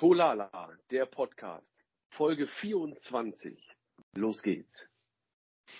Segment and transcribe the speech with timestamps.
[0.00, 0.48] Tolala,
[0.90, 1.66] der Podcast.
[2.12, 3.54] Folge 24.
[4.16, 4.88] Los geht's.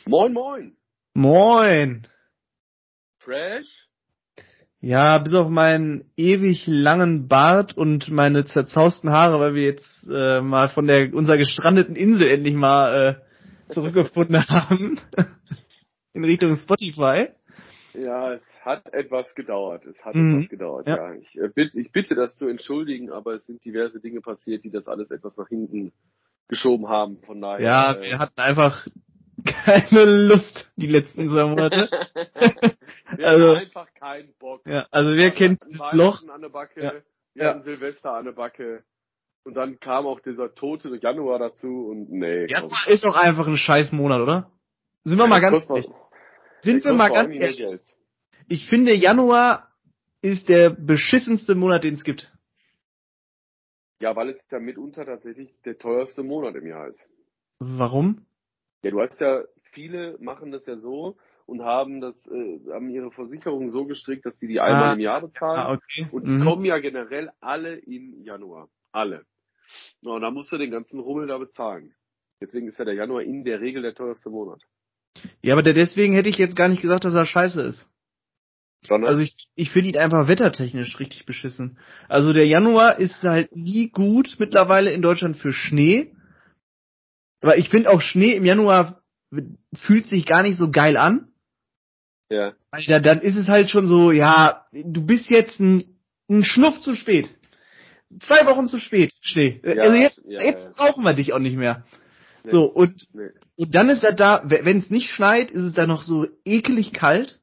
[0.05, 0.77] Moin, moin.
[1.15, 2.07] Moin.
[3.21, 3.89] Fresh?
[4.83, 10.43] Ja, bis auf meinen ewig langen Bart und meine zerzausten Haare, weil wir jetzt äh,
[10.43, 13.23] mal von der unserer gestrandeten Insel endlich mal
[13.69, 15.01] äh, zurückgefunden haben
[16.13, 17.29] in Richtung Spotify.
[17.95, 19.85] Ja, es hat etwas gedauert.
[19.87, 20.37] Es hat Mhm.
[20.37, 20.97] etwas gedauert, Ja.
[20.97, 21.15] ja.
[21.15, 24.71] Ich, äh, bitte, ich bitte das zu entschuldigen, aber es sind diverse Dinge passiert, die
[24.71, 25.93] das alles etwas nach hinten
[26.49, 27.19] geschoben haben.
[27.27, 27.61] Von daher.
[27.65, 28.87] Ja, äh, wir hatten einfach
[29.45, 31.89] keine Lust die letzten zwei Monate.
[33.17, 34.63] wir also- hatten einfach keinen Bock.
[34.67, 36.35] ja, also wer kennt hatten dieses Weihnachten Loch?
[36.35, 36.93] An der Backe, Ja.
[37.35, 37.51] Wir Ja.
[37.51, 38.83] hatten Silvester an der Backe.
[39.45, 42.47] Und dann kam auch dieser tote Januar dazu und nee.
[42.47, 44.51] Januar ist doch einfach ein scheiß Monat, oder?
[45.05, 45.87] Sind wir mal Der ganz ehrlich.
[46.63, 47.81] Sind wir mal ganz ehrlich.
[48.49, 49.69] Ich finde, Januar
[50.23, 52.33] ist der beschissenste Monat, den es gibt.
[54.01, 57.07] Ja, weil es ja mitunter tatsächlich der teuerste Monat im Jahr ist.
[57.59, 58.25] Warum?
[58.83, 63.11] Ja, du hast ja, viele machen das ja so und haben das, äh, haben ihre
[63.11, 65.61] Versicherung so gestrickt, dass die die einmal Ah, im Jahr bezahlen.
[65.61, 66.09] Ah, okay.
[66.13, 66.45] Und die Mhm.
[66.45, 68.69] kommen ja generell alle im Januar.
[68.93, 69.25] Alle.
[70.01, 71.95] So, und da musst du den ganzen Rummel da bezahlen.
[72.41, 74.63] Deswegen ist ja der Januar in der Regel der teuerste Monat.
[75.43, 77.87] Ja, aber der, deswegen hätte ich jetzt gar nicht gesagt, dass er scheiße ist.
[78.87, 81.79] Sondern, Also ich, ich finde ihn einfach wettertechnisch richtig beschissen.
[82.09, 86.15] Also der Januar ist halt nie gut mittlerweile in Deutschland für Schnee.
[87.43, 89.03] Aber ich finde auch Schnee im Januar
[89.75, 91.29] fühlt sich gar nicht so geil an.
[92.87, 96.81] ja, da, dann ist es halt schon so, ja, du bist jetzt ein, ein Schnuff
[96.81, 97.31] zu spät.
[98.21, 99.61] Zwei Wochen zu spät, Schnee.
[99.65, 101.85] Ja, also jetzt, ja, jetzt brauchen wir dich auch nicht mehr.
[102.45, 102.51] Nee.
[102.51, 103.29] So, und, nee.
[103.57, 106.93] und dann ist er da, wenn es nicht schneit, ist es da noch so ekelig
[106.93, 107.41] kalt.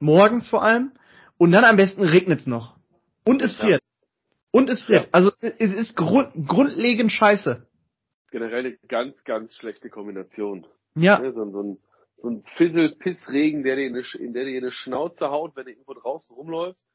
[0.00, 0.92] Morgens vor allem.
[1.38, 2.76] Und dann am besten regnet es noch.
[3.24, 3.64] Und es Ja.
[3.64, 3.82] friert.
[4.50, 5.04] Und es friert.
[5.04, 5.08] Ja.
[5.12, 7.66] Also es ist grund, grundlegend scheiße.
[8.30, 10.66] generell eine ganz, ganz schlechte Kombination.
[10.94, 11.18] Ja.
[11.18, 11.78] Ne, so, ein- so ein,
[12.16, 15.72] so ein Fissel-Pissregen, der dir in, in der dir in die Schnauze haut, wenn du
[15.72, 16.86] irgendwo draußen rumläufst.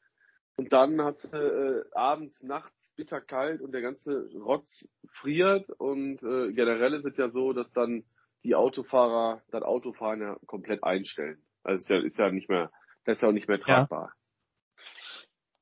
[0.56, 5.70] Und dann hast du äh, abends, nachts bitterkalt und der ganze Rotz friert.
[5.70, 8.04] Und äh, generell ist es ja so, dass dann
[8.44, 11.40] die Autofahrer das Autofahren ja komplett einstellen.
[11.62, 12.70] Also ist ja, ist ja nicht mehr,
[13.04, 14.12] das ist ja auch nicht mehr tragbar.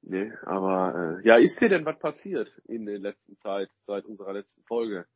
[0.02, 4.32] Nee, aber äh, ja, ist dir denn was passiert in der letzten Zeit, seit unserer
[4.32, 5.06] letzten Folge?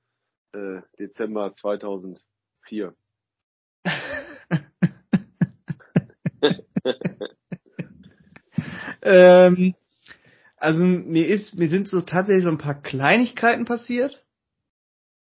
[0.52, 2.94] Äh, Dezember 2004.
[9.02, 9.74] Ähm,
[10.60, 14.24] also mir ist, mir sind so tatsächlich so ein paar Kleinigkeiten passiert.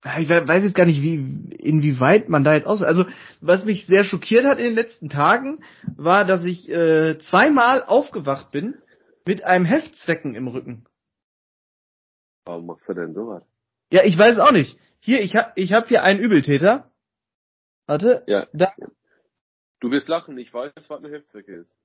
[0.06, 1.16] Ja, Ich we- weiß jetzt gar nicht, wie,
[1.58, 2.81] inwieweit man da jetzt aus.
[2.84, 3.06] Also,
[3.41, 5.63] was mich sehr schockiert hat in den letzten Tagen,
[5.97, 8.75] war, dass ich äh, zweimal aufgewacht bin
[9.25, 10.86] mit einem Heftzwecken im Rücken.
[12.46, 13.44] Warum machst du denn sowas?
[13.92, 14.78] Ja, ich weiß es auch nicht.
[15.00, 16.92] Hier, ich hab, ich hab hier einen Übeltäter.
[17.88, 18.47] Warte, Ja.
[18.53, 18.72] da,
[19.81, 21.75] Du wirst lachen, ich weiß, was eine Heftzwecke ist.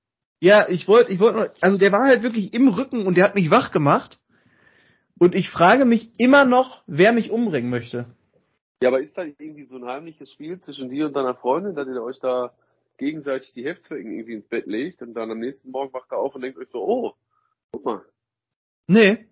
[0.41, 3.25] Ja, ich wollte, ich wollte nur, also der war halt wirklich im Rücken und der
[3.25, 4.19] hat mich wach gemacht.
[5.19, 8.07] Und ich frage mich immer noch, wer mich umbringen möchte.
[8.83, 11.87] Ja, aber ist da irgendwie so ein heimliches Spiel zwischen dir und deiner Freundin, dass
[11.87, 12.55] ihr euch da
[12.97, 16.35] gegenseitig die Heftzwecken irgendwie ins Bett legt und dann am nächsten Morgen wacht er auf
[16.35, 17.13] und denkt euch so, oh,
[17.71, 18.03] guck mal.
[18.87, 19.27] Nee.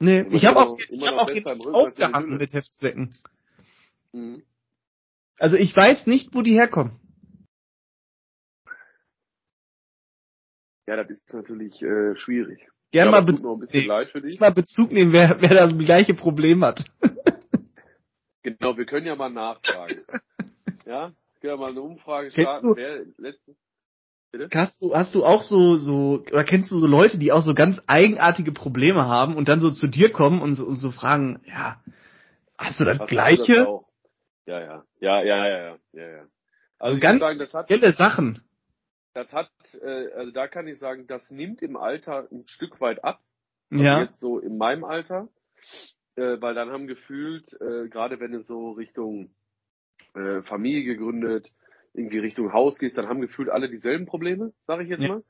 [0.00, 3.14] Nee, ich habe auch, ich hab auch der aufgehangen mit Heftzwecken.
[4.12, 4.42] Mhm.
[5.38, 6.98] Also ich weiß nicht, wo die herkommen.
[10.86, 12.60] Ja, das ist natürlich äh, schwierig.
[12.92, 16.84] Gerne ja, mal, bisschen nee, mal Bezug nehmen, wer, wer das gleiche Problem hat.
[18.42, 20.04] Genau, wir können ja mal nachfragen.
[20.86, 23.56] ja, wir können ja mal eine Umfrage starten, du- wer letzten.
[24.30, 24.48] Bitte?
[24.54, 27.54] Hast du, hast du auch so, so, oder kennst du so Leute, die auch so
[27.54, 31.40] ganz eigenartige Probleme haben und dann so zu dir kommen und so, und so fragen,
[31.44, 31.82] ja,
[32.56, 33.54] hast du das Hast du gleiche?
[33.56, 33.88] das auch?
[34.46, 34.84] Ja, ja.
[35.00, 36.24] Ja, ja, ja, ja, ja, ja.
[36.78, 38.42] Also ganz sagen, das spezielle Sachen.
[39.16, 39.50] Das hat,
[39.80, 43.20] äh, also da kann ich sagen, das nimmt im Alter ein Stück weit ab.
[43.70, 44.02] Also Ja.
[44.02, 45.28] Jetzt so in meinem Alter.
[46.16, 49.34] Äh, weil dann haben gefühlt, äh, gerade wenn du so Richtung
[50.14, 51.52] äh, Familie gegründet,
[51.92, 55.08] irgendwie Richtung Haus gehst, dann haben gefühlt alle dieselben Probleme, sage ich jetzt Ja.
[55.08, 55.24] mal.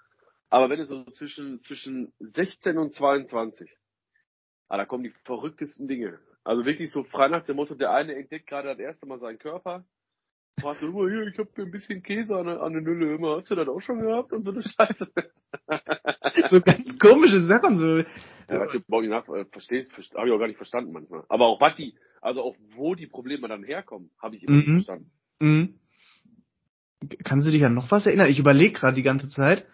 [0.49, 3.77] Aber wenn du so zwischen, zwischen 16 und 22,
[4.69, 6.21] ah, da kommen die verrücktesten Dinge.
[6.45, 9.39] Also wirklich so frei nach dem Motto, der eine entdeckt gerade das erste Mal seinen
[9.39, 9.85] Körper,
[10.61, 13.37] fragt so, "Oh, hier, ich habe ein bisschen Käse an der, an der Nülle, immer,
[13.37, 14.33] hast du das auch schon gehabt?
[14.33, 15.07] Und so eine Scheiße.
[16.51, 17.79] so ganz komische Sachen.
[17.79, 17.99] So.
[17.99, 21.25] Ja, was ich nicht nach, äh, verstehst, verste, habe ich auch gar nicht verstanden manchmal.
[21.29, 24.69] Aber auch was die, also auch wo die Probleme dann herkommen, habe ich immer nicht
[24.69, 24.73] Mhm.
[24.75, 25.11] verstanden.
[25.41, 25.75] Mhm.
[27.25, 28.31] Kannst du dich an noch was erinnern?
[28.31, 29.67] Ich überlege gerade die ganze Zeit,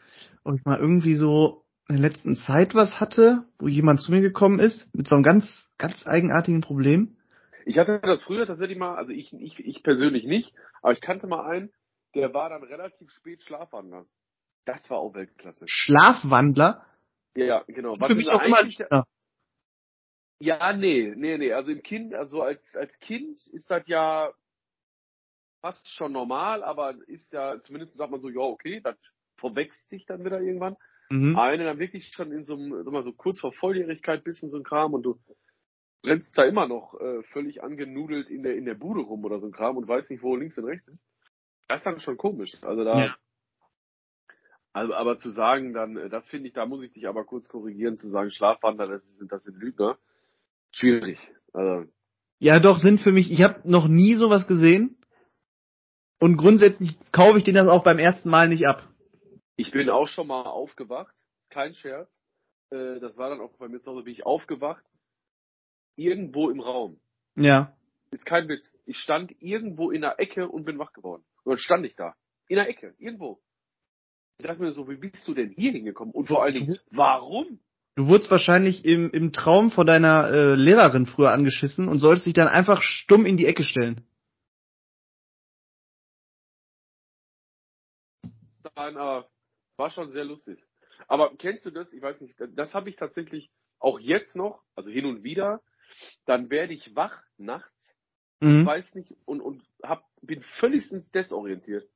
[0.45, 4.21] ob ich mal irgendwie so in der letzten Zeit was hatte, wo jemand zu mir
[4.21, 7.17] gekommen ist mit so einem ganz, ganz eigenartigen Problem.
[7.67, 11.27] Ich hatte das früher tatsächlich mal, also ich, ich, ich persönlich nicht, aber ich kannte
[11.27, 11.73] mal einen,
[12.15, 14.07] der war dann relativ spät Schlafwandler.
[14.65, 15.65] Das war auch Weltklasse.
[15.67, 16.85] Schlafwandler?
[17.35, 17.95] Ja, genau.
[17.95, 18.65] Für mich auch immer.
[18.65, 19.05] Ja.
[20.39, 21.53] ja, nee, nee, nee.
[21.53, 24.33] Also im Kind, also als, als Kind ist das ja
[25.61, 28.97] fast schon normal, aber ist ja, zumindest sagt man so, ja, okay, das
[29.37, 30.77] verwechselt sich dann wieder irgendwann.
[31.11, 31.37] Mhm.
[31.37, 34.65] Eine dann wirklich schon in so einem, mal, so kurz vor Volljährigkeit bisschen so ein
[34.65, 35.19] Kram und du
[36.05, 39.47] rennst da immer noch äh, völlig angenudelt in der, in der Bude rum oder so
[39.47, 41.01] ein Kram und weißt nicht, wo links und rechts ist.
[41.69, 42.53] Das ist dann schon komisch.
[42.63, 43.17] Also da, ja.
[44.73, 47.49] also, aber zu sagen dann, äh, das finde ich, da muss ich dich aber kurz
[47.49, 49.99] korrigieren, zu sagen, Schlafwandler, das sind, das sind Lügner.
[50.73, 51.19] Schwierig.
[51.53, 51.91] Also.
[52.39, 54.99] Ja, doch, sind für mich, ich habe noch nie sowas gesehen.
[56.19, 58.89] Und grundsätzlich kaufe ich den das auch beim ersten Mal nicht ab.
[59.57, 61.15] Ich bin auch schon mal aufgewacht,
[61.51, 62.11] kein Scherz.
[62.71, 64.85] Äh, das war dann auch bei mir zu Hause, bin ich aufgewacht,
[65.97, 67.01] irgendwo im Raum.
[67.37, 67.77] Ja.
[68.11, 68.77] Ist kein Witz.
[68.85, 71.25] Ich stand irgendwo in der Ecke und bin wach geworden.
[71.45, 72.15] Und dann stand ich da.
[72.49, 73.41] In der Ecke, irgendwo.
[74.39, 76.13] Ich dachte mir so, wie bist du denn hier hingekommen?
[76.13, 77.61] Und vor allen Dingen, warum?
[77.95, 82.35] Du wurdest wahrscheinlich im, im Traum von deiner äh, Lehrerin früher angeschissen und solltest dich
[82.35, 84.07] dann einfach stumm in die Ecke stellen.
[88.75, 89.29] Nein, aber
[89.77, 90.59] war schon sehr lustig.
[91.07, 91.93] Aber kennst du das?
[91.93, 95.61] Ich weiß nicht, das habe ich tatsächlich auch jetzt noch, also hin und wieder,
[96.27, 97.97] dann werde ich wach nachts,
[98.41, 98.67] mhm.
[98.67, 100.85] weiß nicht, und, und hab, bin völlig
[101.15, 101.89] desorientiert.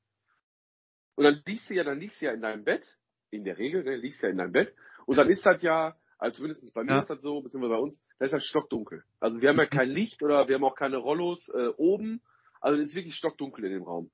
[1.14, 2.84] Und dann liegst du ja, dann liegst du ja in deinem Bett,
[3.30, 4.74] in der Regel, ne, liegst ja in deinem Bett,
[5.06, 6.98] und dann ist das ja, also zumindest bei mir ja.
[7.00, 9.04] ist das so, beziehungsweise bei uns, da ist das stockdunkel.
[9.20, 9.70] Also wir haben ja mhm.
[9.70, 12.20] kein Licht oder wir haben auch keine Rollos äh, oben,
[12.60, 14.10] also es ist wirklich stockdunkel in dem Raum.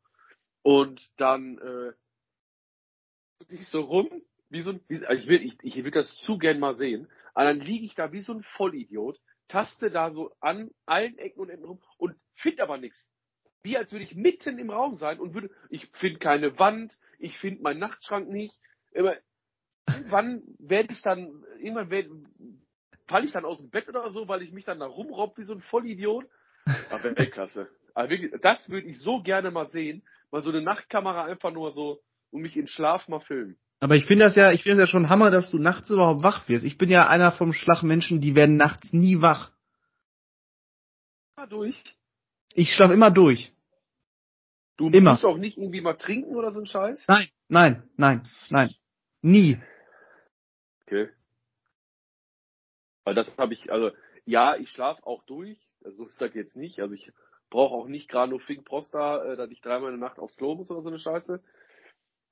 [0.63, 1.93] Und dann äh,
[3.49, 4.09] ich so rum,
[4.49, 7.09] wie so ein, wie, also ich will, ich, ich will das zu gern mal sehen.
[7.35, 9.19] Aber dann liege ich da wie so ein Vollidiot,
[9.53, 13.07] taste da so an allen Ecken und Enden rum und finde aber nichts.
[13.63, 17.37] Wie als würde ich mitten im Raum sein und würde, ich finde keine Wand, ich
[17.39, 18.59] finde meinen Nachtschrank nicht.
[18.97, 19.17] Aber
[19.87, 22.11] irgendwann werde ich dann, irgendwann werde,
[23.07, 25.45] falle ich dann aus dem Bett oder so, weil ich mich dann da rumrobb wie
[25.45, 26.27] so ein Vollidiot.
[26.91, 27.69] Aber Weltklasse.
[27.95, 31.73] Aber wirklich, das würde ich so gerne mal sehen, mal so eine Nachtkamera einfach nur
[31.73, 33.59] so und mich in Schlaf mal filmen.
[33.83, 36.23] Aber ich finde das ja, ich finde das ja schon Hammer, dass du nachts überhaupt
[36.23, 36.65] wach wirst.
[36.65, 39.51] Ich bin ja einer vom Schlag Menschen, die werden nachts nie wach.
[41.37, 41.83] Immer durch.
[42.55, 43.53] Ich schlaf immer durch.
[44.77, 45.11] Du immer.
[45.11, 47.07] musst auch nicht irgendwie mal trinken oder so ein Scheiß?
[47.09, 48.73] Nein, nein, nein, nein.
[49.21, 49.61] Nie.
[50.87, 51.09] Okay.
[53.03, 53.91] Weil das habe ich, also
[54.27, 55.59] ja, ich schlaf auch durch.
[55.85, 56.79] Also so ist das jetzt nicht.
[56.79, 57.11] Also ich
[57.51, 60.37] brauche auch nicht gerade nur Fink Prosta, äh, dass ich dreimal in der Nacht aufs
[60.37, 61.43] Klo muss oder so eine Scheiße.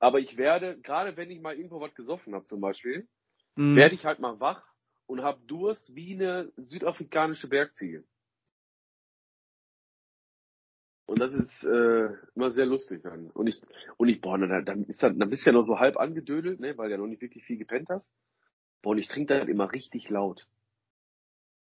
[0.01, 3.07] Aber ich werde, gerade wenn ich mal irgendwo was gesoffen habe zum Beispiel,
[3.55, 3.75] mhm.
[3.75, 4.63] werde ich halt mal wach
[5.05, 8.03] und habe Durst wie eine südafrikanische Bergziege.
[11.05, 13.29] Und das ist äh, immer sehr lustig dann.
[13.29, 13.61] Und ich,
[13.97, 16.59] und ich, boah, dann, dann, ist dann, dann bist du ja noch so halb angedödelt,
[16.59, 18.09] ne, weil du ja noch nicht wirklich viel gepennt hast.
[18.81, 20.47] Boah, und ich trinke dann immer richtig laut.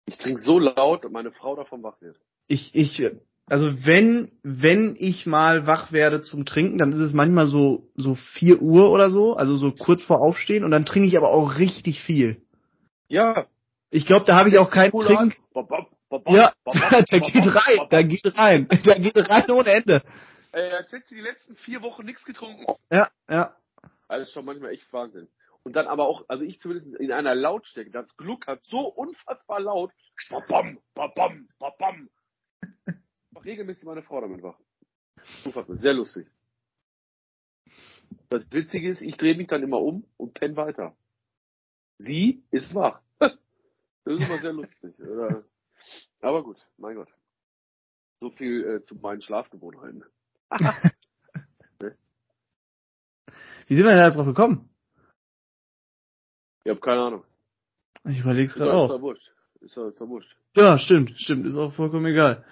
[0.06, 2.18] Ich trinke so laut, dass meine Frau davon wach wird.
[2.46, 3.02] Ich, ich
[3.46, 8.14] also wenn, wenn ich mal wach werde zum Trinken, dann ist es manchmal so, so
[8.14, 11.58] vier Uhr oder so, also so kurz vor Aufstehen und dann trinke ich aber auch
[11.58, 12.42] richtig viel.
[13.08, 13.46] Ja.
[13.90, 15.36] Ich glaube, da habe ich auch keinen Trink.
[16.26, 20.02] Ja, da geht rein, da geht rein, da geht rein ohne Ende.
[20.52, 22.64] Ey, als hättest du die letzten vier Wochen nichts getrunken.
[22.90, 23.54] Ja, ja.
[24.08, 25.28] Das ist schon manchmal echt Wahnsinn.
[25.64, 29.60] Und dann aber auch, also ich zumindest in einer Lautstärke, das Gluck hat so unfassbar
[29.60, 29.90] laut.
[30.30, 32.08] Babam, babam, babam
[33.42, 34.58] regelmäßig meine Frau damit wach.
[35.44, 36.26] Unfassbar, sehr lustig.
[38.28, 40.96] Das Witzige ist, ich drehe mich dann immer um und penne weiter.
[41.98, 43.00] Sie ist wach.
[44.06, 44.94] Das ist immer sehr lustig.
[46.20, 47.08] Aber gut, mein Gott.
[48.20, 50.00] So viel äh, zu meinen Schlafgewohnheiten.
[50.00, 50.10] ne?
[53.66, 54.68] Wie sind wir denn da drauf gekommen?
[56.64, 57.24] Ich habe keine Ahnung.
[58.04, 58.90] Ich überlege es gerade auch.
[58.90, 59.32] Ist ja wurscht.
[59.60, 60.36] Ist ja, ist ja wurscht.
[60.54, 61.46] Ja, stimmt, stimmt.
[61.46, 62.44] Ist auch vollkommen egal.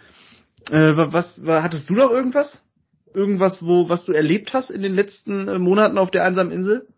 [0.71, 2.63] Äh, was, was, hattest du noch irgendwas?
[3.15, 6.89] Irgendwas, wo, was du erlebt hast in den letzten äh, Monaten auf der einsamen Insel?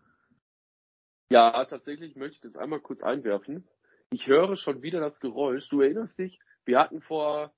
[1.29, 3.67] Ja, tatsächlich möchte ich das einmal kurz einwerfen.
[4.11, 5.67] Ich höre schon wieder das Geräusch.
[5.69, 7.51] Du erinnerst dich, wir hatten vor,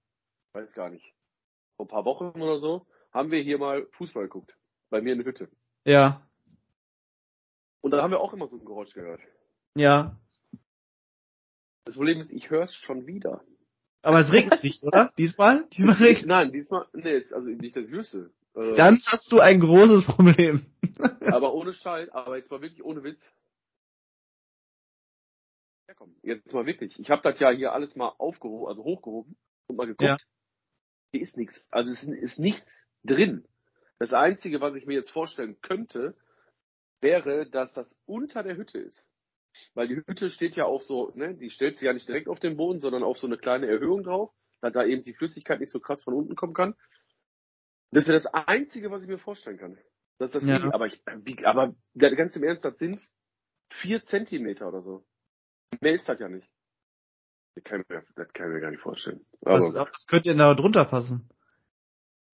[0.54, 1.14] weiß gar nicht,
[1.76, 4.56] vor ein paar Wochen oder so, haben wir hier mal Fußball geguckt.
[4.90, 5.50] Bei mir in der Hütte.
[5.84, 6.22] Ja.
[7.82, 9.22] Und da haben wir auch immer so ein Geräusch gehört.
[9.76, 10.18] Ja.
[11.86, 13.44] Das Problem ist, ich höre es schon wieder.
[14.01, 15.12] Aber es regnet nicht, oder?
[15.18, 15.68] Diesmal?
[15.74, 18.32] Diesmal regnet Nein, diesmal, nee, also nicht das Wüste.
[18.56, 20.66] Äh, Dann hast du ein großes Problem.
[21.22, 23.22] aber ohne Scheiß, aber jetzt mal wirklich ohne Witz.
[25.96, 26.98] komm, jetzt mal wirklich.
[27.00, 29.36] Ich habe das ja hier alles mal aufgehoben, also hochgehoben
[29.68, 30.08] und mal geguckt.
[30.08, 30.18] Ja.
[31.12, 31.66] Hier ist nichts.
[31.72, 32.72] Also es ist nichts
[33.04, 33.46] drin.
[34.00, 36.16] Das Einzige, was ich mir jetzt vorstellen könnte,
[37.01, 39.08] wäre, dass das unter der Hütte ist.
[39.74, 42.40] Weil die Hütte steht ja auf so, ne, die stellt sich ja nicht direkt auf
[42.40, 45.72] den Boden, sondern auf so eine kleine Erhöhung drauf, dass da eben die Flüssigkeit nicht
[45.72, 46.76] so krass von unten kommen kann.
[47.92, 49.78] Das wäre das Einzige, was ich mir vorstellen kann.
[50.20, 50.56] Das ist das Ja.
[50.56, 50.74] Risiko.
[50.74, 51.02] Aber ich,
[51.46, 53.00] aber ganz im Ernst, das sind
[53.70, 55.06] vier Zentimeter oder so.
[55.82, 56.48] Mehr ist das ja nicht.
[57.56, 59.26] Das kann ich mir, das kann ich mir gar nicht vorstellen.
[59.42, 61.30] Was, Aber, was könnte denn da drunter passen?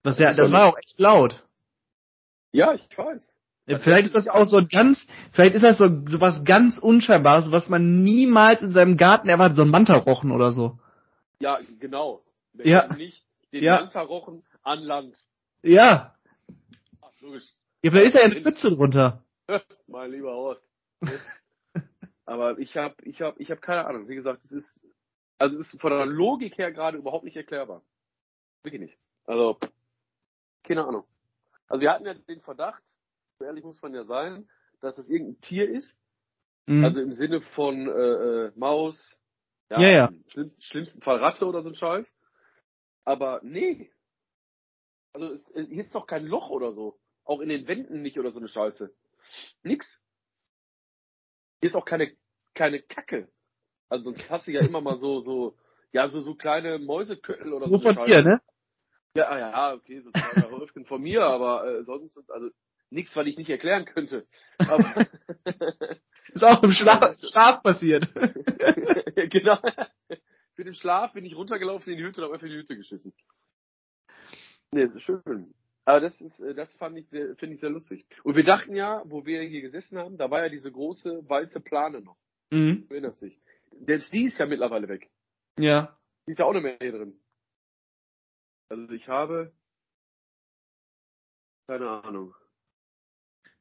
[0.04, 1.48] Das, ja, Das war auch echt laut.
[2.52, 3.34] ja, ich weiß.
[3.66, 7.50] Das vielleicht ist- das auch so ganz, vielleicht ist das so, so was ganz Unscheinbares,
[7.52, 10.80] was man niemals in seinem Garten erwartet, so ein Mantarochen oder so.
[11.40, 12.22] Ja, genau.
[12.54, 12.94] Wenn Ja.
[12.94, 13.80] nicht den Ja.
[13.80, 15.16] Mantarochen an Land.
[15.62, 16.14] Ja.
[17.02, 17.46] Ach, logisch.
[17.84, 19.24] Ja, vielleicht ist da ja eine Pfütze drunter.
[19.88, 20.62] mein lieber Horst.
[22.26, 24.08] Aber ich habe ich hab, ich hab keine Ahnung.
[24.08, 24.80] Wie gesagt, es ist,
[25.40, 27.82] also es ist von der Logik her gerade überhaupt nicht erklärbar.
[28.64, 28.98] Wirklich nicht.
[29.26, 29.58] Also,
[30.64, 31.04] keine Ahnung.
[31.68, 32.82] Also wir hatten ja den Verdacht,
[33.42, 34.50] ehrlich muss man ja sein,
[34.82, 35.98] dass es irgendein Tier ist.
[36.68, 36.86] Mhm.
[36.86, 37.92] Also im Sinne von äh,
[38.48, 39.20] äh, Maus,
[39.70, 40.06] Ja, ja.
[40.08, 42.16] im schlimmsten, schlimmsten Fall Ratte oder so ein Scheiß.
[43.06, 43.92] Aber nee.
[45.14, 47.00] Also es, es- hier ist doch kein Loch oder so.
[47.26, 48.94] Auch in den Wänden nicht oder so eine Scheiße.
[49.64, 50.00] Nix.
[51.62, 52.16] Hier ist auch keine,
[52.54, 53.30] keine Kacke.
[53.90, 55.56] Also sonst hast du ja immer mal so, so,
[55.92, 57.76] ja, so, so kleine Mäuseköttel oder so.
[57.76, 58.42] eine von dir, ne?
[59.16, 62.50] Ja, ah, ja, okay, so zwei, Häufchen von mir, aber äh, sonst, also
[62.94, 64.26] nichts, was ich nicht erklären könnte.
[64.58, 65.08] Aber,
[66.28, 68.14] Ist auch im Schlaf, Schlaf passiert.
[69.16, 69.58] genau.
[70.56, 72.78] Für den Schlaf bin ich runtergelaufen in die Hütte und habe einfach in die Hütte
[72.78, 73.14] geschissen.
[74.72, 75.54] Nee, das ist schön.
[75.86, 78.06] Aber das ist, äh, das fand ich sehr, finde ich sehr lustig.
[78.24, 81.60] Und wir dachten ja, wo wir hier gesessen haben, da war ja diese große weiße
[81.60, 82.18] Plane noch.
[82.52, 82.88] mhm.
[82.88, 83.38] Du erinnerst dich.
[83.86, 85.10] Selbst die ist ja mittlerweile weg.
[85.60, 85.98] Ja.
[86.26, 87.20] Die ist ja auch nicht mehr hier drin.
[88.70, 89.52] Also ich habe
[91.68, 92.36] keine Ahnung.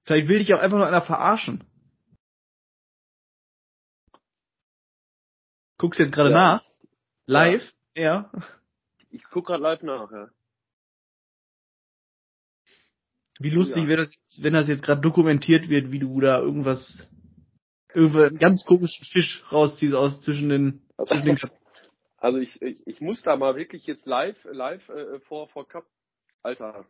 [0.05, 1.65] Vielleicht will dich auch einfach nur einer verarschen.
[5.79, 6.37] Guckst jetzt gerade Ja.
[6.37, 6.65] nach?
[7.27, 7.73] Live?
[7.95, 8.31] Ja.
[9.11, 10.29] Ich guck gerade live nach, ja.
[13.39, 13.89] Wie lustig Ja.
[13.89, 17.07] wäre das, wenn das jetzt gerade dokumentiert wird, wie du da irgendwas,
[17.93, 21.59] irgendeinen ganz komischen Fisch rausziehst aus zwischen den, zwischen den Köpfen.
[22.19, 25.87] Also ich, ich, ich muss da mal wirklich jetzt live, live äh, vor, vor Cup.
[26.43, 26.87] Alter.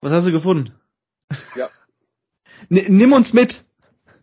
[0.00, 0.78] Was hast du gefunden?
[1.56, 1.70] Ja.
[2.68, 3.64] Nimm uns mit.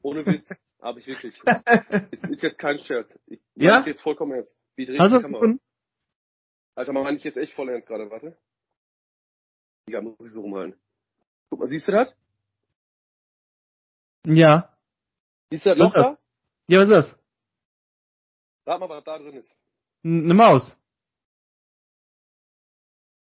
[0.02, 0.50] Ohne Witz.
[0.82, 1.34] Habe ich wirklich.
[2.12, 3.18] Es ist jetzt kein Scherz.
[3.28, 3.80] Ich Ja?
[3.80, 4.56] meine jetzt vollkommen ernst.
[4.76, 5.40] Wie dreht Hast die Kamera?
[5.42, 5.62] gefunden?
[6.76, 8.38] Alter, meine ich jetzt echt voll ernst gerade, warte.
[9.88, 10.80] Ja, muss ich so rumhalten.
[11.50, 12.10] Guck mal, siehst du das?
[14.26, 14.76] Ja.
[15.52, 16.18] Siehst du das Loch da?
[16.68, 17.20] Ja, was ist das?
[18.66, 19.56] Sag mal, was da drin ist.
[20.04, 20.76] Eine Maus.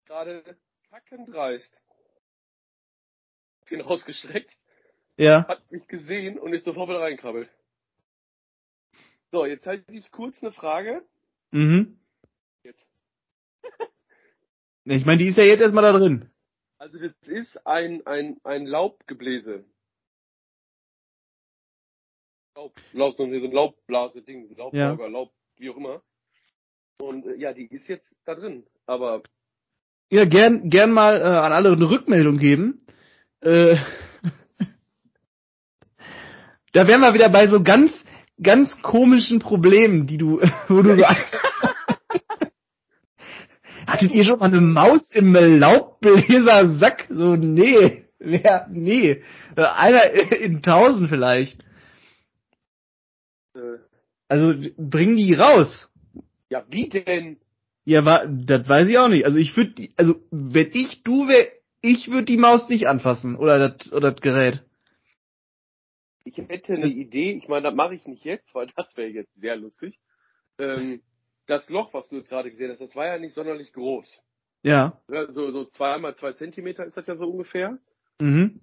[0.05, 0.57] Gerade
[0.89, 1.75] kackendreist.
[3.69, 4.57] Den rausgestreckt,
[5.17, 5.47] Ja.
[5.47, 7.49] hat mich gesehen und ist sofort wieder reinkrabbelt.
[9.31, 11.03] So, jetzt halte ich kurz eine Frage.
[11.51, 11.99] Mhm.
[12.63, 12.87] Jetzt.
[14.85, 16.29] Ich meine, die ist ja jetzt erstmal da drin.
[16.77, 19.65] Also das ist ein, ein, ein Laubgebläse.
[22.55, 26.01] Laub, Laub, so ein Laubblase-Ding, Laubsauger, Laub, wie auch immer.
[26.99, 28.65] Und äh, ja, die ist jetzt da drin.
[28.85, 29.23] Aber
[30.09, 32.85] Ja, gern, gern mal äh, an alle eine Rückmeldung geben.
[33.41, 33.77] Äh,
[36.73, 37.91] da wären wir wieder bei so ganz,
[38.41, 41.03] ganz komischen Problemen, die du, wo du so
[43.87, 47.05] Hattet ihr schon mal eine Maus im Laubbläsersack?
[47.09, 48.03] So, nee.
[48.19, 49.21] Wer, nee.
[49.55, 51.63] Äh, Einer in tausend vielleicht.
[53.55, 53.77] äh,
[54.27, 55.89] Also, bring die raus.
[56.49, 57.37] ja, wie denn?
[57.85, 59.23] Ja, wa, das weiß ich auch nicht.
[59.23, 61.47] Also ich würde, also wenn ich du wär,
[61.91, 64.63] ich würde die Maus nicht anfassen oder das oder das Gerät.
[66.23, 69.09] Ich hätte eine Das- Idee, ich meine, das mache ich nicht jetzt, weil das wäre
[69.09, 69.97] jetzt sehr lustig.
[70.59, 71.01] Ähm,
[71.45, 74.07] das Loch, was du jetzt gerade gesehen hast, das war ja nicht sonderlich groß.
[74.63, 74.99] Ja.
[75.09, 77.77] Ja, so, so zwei mal zwei Zentimeter ist das ja so ungefähr.
[78.19, 78.61] Mhm.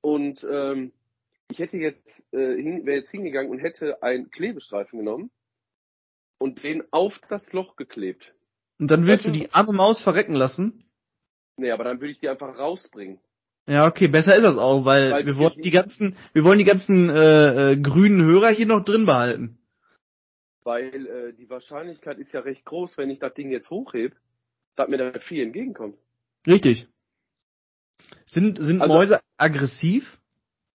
[0.00, 0.92] Und ähm,
[1.50, 2.36] ich hätte jetzt, äh,
[2.84, 5.30] wäre jetzt hingegangen und hätte einen Klebestreifen genommen
[6.38, 8.34] und den auf das Loch geklebt.
[8.80, 10.83] Und dann willst du Das die arme Maus verrecken lassen?
[11.56, 13.20] Nee, aber dann würde ich die einfach rausbringen.
[13.66, 16.64] Ja, okay, besser ist das auch, weil, Weil wir wollen die ganzen, wir wollen die
[16.64, 19.58] ganzen äh, äh, grünen Hörer hier noch drin behalten.
[20.64, 24.16] Weil äh, die Wahrscheinlichkeit ist ja recht groß, wenn ich das Ding jetzt hochhebe,
[24.76, 25.96] dass mir da viel entgegenkommt.
[26.46, 26.88] Richtig.
[28.26, 30.18] Sind sind Also- Mäuse aggressiv?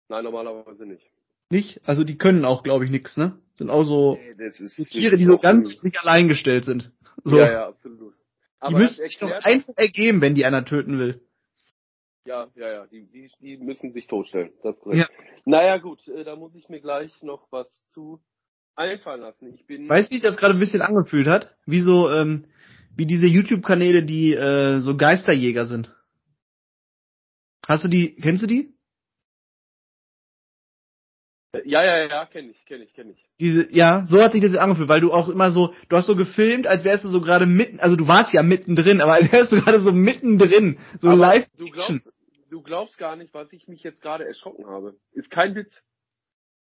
[0.08, 1.04] Nein, normalerweise nicht.
[1.50, 1.80] Nicht?
[1.86, 3.38] Also die können auch, glaube ich, nix, ne?
[3.54, 4.50] Sind auch so Nee,
[4.90, 6.92] Tiere, die so ganz sich allein gestellt sind.
[7.24, 7.36] So.
[7.36, 8.14] Ja, ja, absolut.
[8.60, 11.20] Die Aber das müssen sich doch einfach ergeben, wenn die einer töten will.
[12.24, 14.50] ja, ja, ja, die, die, die müssen sich totstellen.
[14.62, 15.10] Das ist korrekt.
[15.44, 18.20] Naja, gut, äh, da muss ich mir gleich noch was zu
[18.74, 19.54] einfallen lassen.
[19.54, 21.56] Ich bin, Weißt du, wie sich das gerade ein bisschen angefühlt hat?
[21.66, 22.46] Wie so, ähm,
[22.96, 25.94] wie diese YouTube-Kanäle, die äh, so Geisterjäger sind.
[27.66, 28.74] Hast du die, kennst du die?
[31.52, 33.24] Äh, ja, ja, ja, kenne ich, kenne ich, kenne ich.
[33.40, 36.06] Diese, ja, so hat sich das jetzt angefühlt, weil du auch immer so, du hast
[36.06, 39.32] so gefilmt, als wärst du so gerade mitten, also du warst ja mittendrin, aber als
[39.32, 41.46] wärst du gerade so mittendrin, so Aber live.
[41.56, 42.12] du glaubst,
[42.50, 44.96] du glaubst gar nicht, was ich mich jetzt gerade erschrocken habe.
[45.12, 45.82] Ist kein Witz.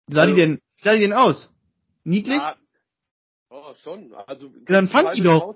[0.06, 1.50] Sah die denn, sah die denn aus?
[2.04, 2.36] Niedlich?
[2.36, 2.56] Ja,
[3.50, 4.14] oh, schon.
[4.26, 5.54] Also, dann fang die doch.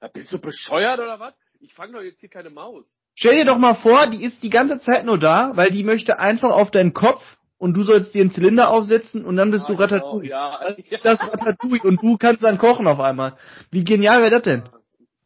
[0.00, 1.34] Ja, bist du bescheuert oder was?
[1.60, 2.86] Ich fange doch jetzt hier keine Maus.
[3.14, 6.18] Stell dir doch mal vor, die ist die ganze Zeit nur da, weil die möchte
[6.18, 7.24] einfach auf deinen Kopf
[7.64, 10.28] und du sollst dir einen Zylinder aufsetzen und dann bist du Ah, genau, Ratatouille.
[10.28, 10.58] ja.
[10.60, 13.38] Das ist das Ratatouille und du kannst dann kochen auf einmal.
[13.70, 14.64] Wie genial wäre das denn?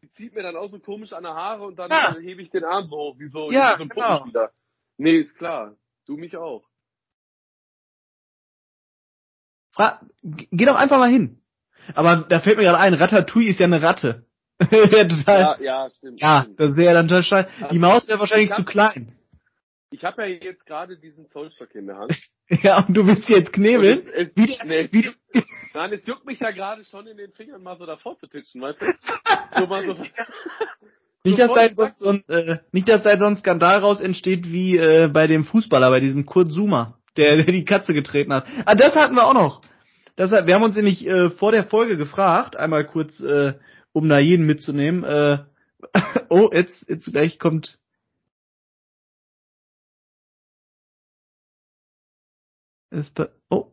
[0.02, 2.14] Die zieht mir dann auch so komisch an der Haare und dann Ja.
[2.16, 4.06] äh, hebe ich den Arm so hoch, wie so, Ja, wie so ein genau.
[4.06, 4.50] Puppenspieler.
[4.98, 5.74] Nee, ist klar.
[6.06, 6.62] Du mich auch.
[9.72, 11.40] Fra Geh doch einfach mal hin.
[11.96, 14.24] Aber da fällt mir gerade ein, Ratatouille ist ja eine Ratte.
[14.70, 15.40] ja, total.
[15.40, 16.20] Ja, ja, stimmt.
[16.20, 17.48] Ja, das wäre ja dann total scheiße.
[17.72, 19.17] Die Maus wäre wahrscheinlich Ich zu klein.
[19.90, 22.14] Ich habe ja jetzt gerade diesen Zollstock in der Hand.
[22.62, 23.98] Ja, und du willst jetzt knebeln?
[24.00, 25.42] Und es- Wie nee, wie der,
[25.74, 28.62] Nein, es juckt mich ja gerade schon in den Fingern, mal so davor zu titschen,
[28.62, 28.86] weißt du?
[29.60, 29.92] So mal so.
[31.24, 34.50] nicht, dass da sonst so ein, äh, nicht, dass da so ein Skandal raus entsteht
[34.50, 38.46] wie äh, bei dem Fußballer, bei diesem Kurt Zuma, der, der die Katze getreten hat.
[38.64, 39.60] Ah, das hatten wir auch noch.
[40.16, 43.52] Das, wir haben uns nämlich äh, vor der Folge gefragt, einmal kurz, äh,
[43.92, 45.04] um da jeden mitzunehmen.
[45.04, 45.38] Äh,
[46.30, 47.78] oh, jetzt, jetzt gleich kommt.
[52.90, 53.72] Ist, da- oh.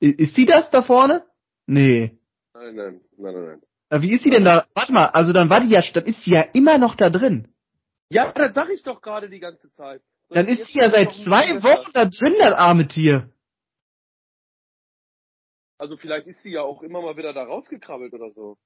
[0.00, 1.24] Ist sie das da vorne?
[1.66, 2.18] Nee.
[2.54, 3.60] Nein, nein, nein, nein,
[3.90, 4.02] nein.
[4.02, 4.66] Wie ist sie denn da?
[4.74, 7.48] Warte mal, also dann war die ja, dann ist sie ja immer noch da drin.
[8.08, 10.02] Ja, das sag ich doch gerade die ganze Zeit.
[10.30, 13.30] Dann ist sie ja seit zwei Wochen da drin, das arme Tier.
[15.78, 18.56] Also vielleicht ist sie ja auch immer mal wieder da rausgekrabbelt oder so.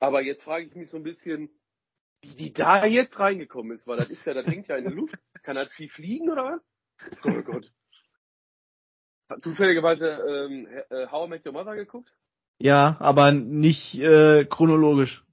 [0.00, 1.50] Aber jetzt frage ich mich so ein bisschen,
[2.22, 4.94] wie die da jetzt reingekommen ist, weil das ist ja, das hängt ja in der
[4.94, 5.14] Luft.
[5.42, 6.62] Kann das Vieh fliegen oder was?
[7.06, 7.72] Oh Gott, oh Gott.
[9.28, 12.12] Hat zufälligerweise ähm, äh, How I Met Your Mother geguckt?
[12.58, 15.24] Ja, aber nicht äh, chronologisch.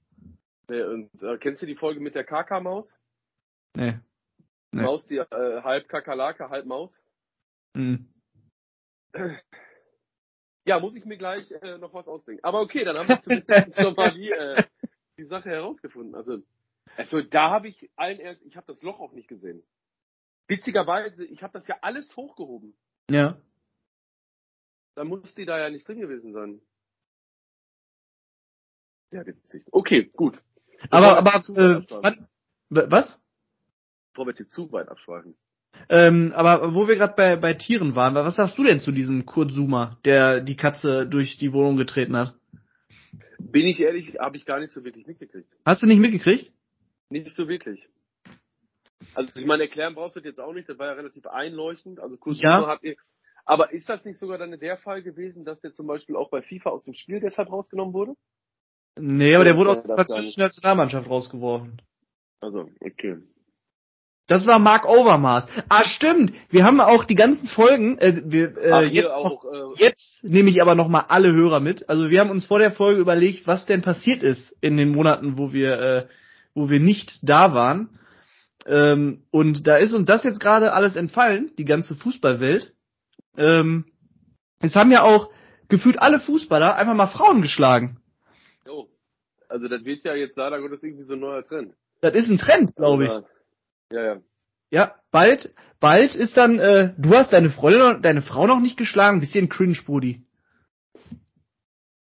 [0.68, 2.92] Nee, und äh, kennst du die Folge mit der Kaka-Maus?
[3.74, 3.98] Nee.
[4.72, 4.82] Nee.
[4.82, 6.90] Maus, die äh, halb Kakerlake, halb Maus.
[7.74, 8.08] Hm.
[10.64, 12.44] Ja, muss ich mir gleich äh, noch was ausdenken.
[12.44, 14.62] Aber okay, dann haben wir zumindest schon mal die, äh,
[15.16, 16.14] die Sache herausgefunden.
[16.14, 16.42] Also,
[16.96, 19.62] also da habe ich allen erst, ich habe das Loch auch nicht gesehen.
[20.48, 22.74] Witzigerweise, ich habe das ja alles hochgehoben.
[23.10, 23.38] Ja.
[24.94, 26.60] Da muss die da ja nicht drin gewesen sein.
[29.10, 29.64] Ja, witzig.
[29.70, 30.42] Okay, gut.
[30.90, 32.28] Aber, wir aber, weit äh, wann,
[32.70, 33.20] was?
[34.12, 35.36] Bevor wir jetzt hier zu weit abschweifen.
[35.88, 39.26] Ähm, aber wo wir gerade bei, bei Tieren waren, was sagst du denn zu diesem
[39.26, 42.34] Kurt Zuma, der die Katze durch die Wohnung getreten hat?
[43.38, 45.48] Bin ich ehrlich, habe ich gar nicht so wirklich mitgekriegt.
[45.64, 46.52] Hast du nicht mitgekriegt?
[47.10, 47.88] Nicht so wirklich.
[49.14, 52.00] Also ich meine, erklären brauchst du das jetzt auch nicht, das war ja relativ einleuchtend.
[52.00, 52.66] Also kurz Ja.
[52.66, 52.96] hat ihr,
[53.44, 56.42] aber ist das nicht sogar dann der Fall gewesen, dass der zum Beispiel auch bei
[56.42, 58.14] FIFA aus dem Spiel deshalb rausgenommen wurde?
[58.98, 61.80] Nee, aber der wurde aus der französischen Nationalmannschaft rausgeworfen.
[62.40, 63.18] Also, okay.
[64.26, 65.46] Das war Mark Overmars.
[65.70, 66.34] Ah, stimmt.
[66.50, 70.22] Wir haben auch die ganzen Folgen, äh, wir, äh, Ach, jetzt, auch, auch, äh, jetzt
[70.22, 71.88] nehme ich aber noch mal alle Hörer mit.
[71.88, 75.38] Also wir haben uns vor der Folge überlegt, was denn passiert ist in den Monaten,
[75.38, 76.06] wo wir, äh,
[76.54, 77.97] wo wir nicht da waren.
[78.68, 82.74] Ähm, und da ist uns das jetzt gerade alles entfallen, die ganze Fußballwelt.
[83.38, 83.86] Ähm,
[84.60, 85.30] es haben ja auch
[85.68, 88.00] gefühlt alle Fußballer einfach mal Frauen geschlagen.
[88.68, 88.86] oh.
[89.48, 91.72] Also das wird ja jetzt leider Gottes irgendwie so ein neuer Trend.
[92.02, 93.10] Das ist ein Trend, glaube ich.
[93.90, 94.20] Ja, ja.
[94.70, 99.20] Ja, bald, bald ist dann, äh, du hast deine Freundin, deine Frau noch nicht geschlagen,
[99.20, 100.22] bisschen cringe, Brudi.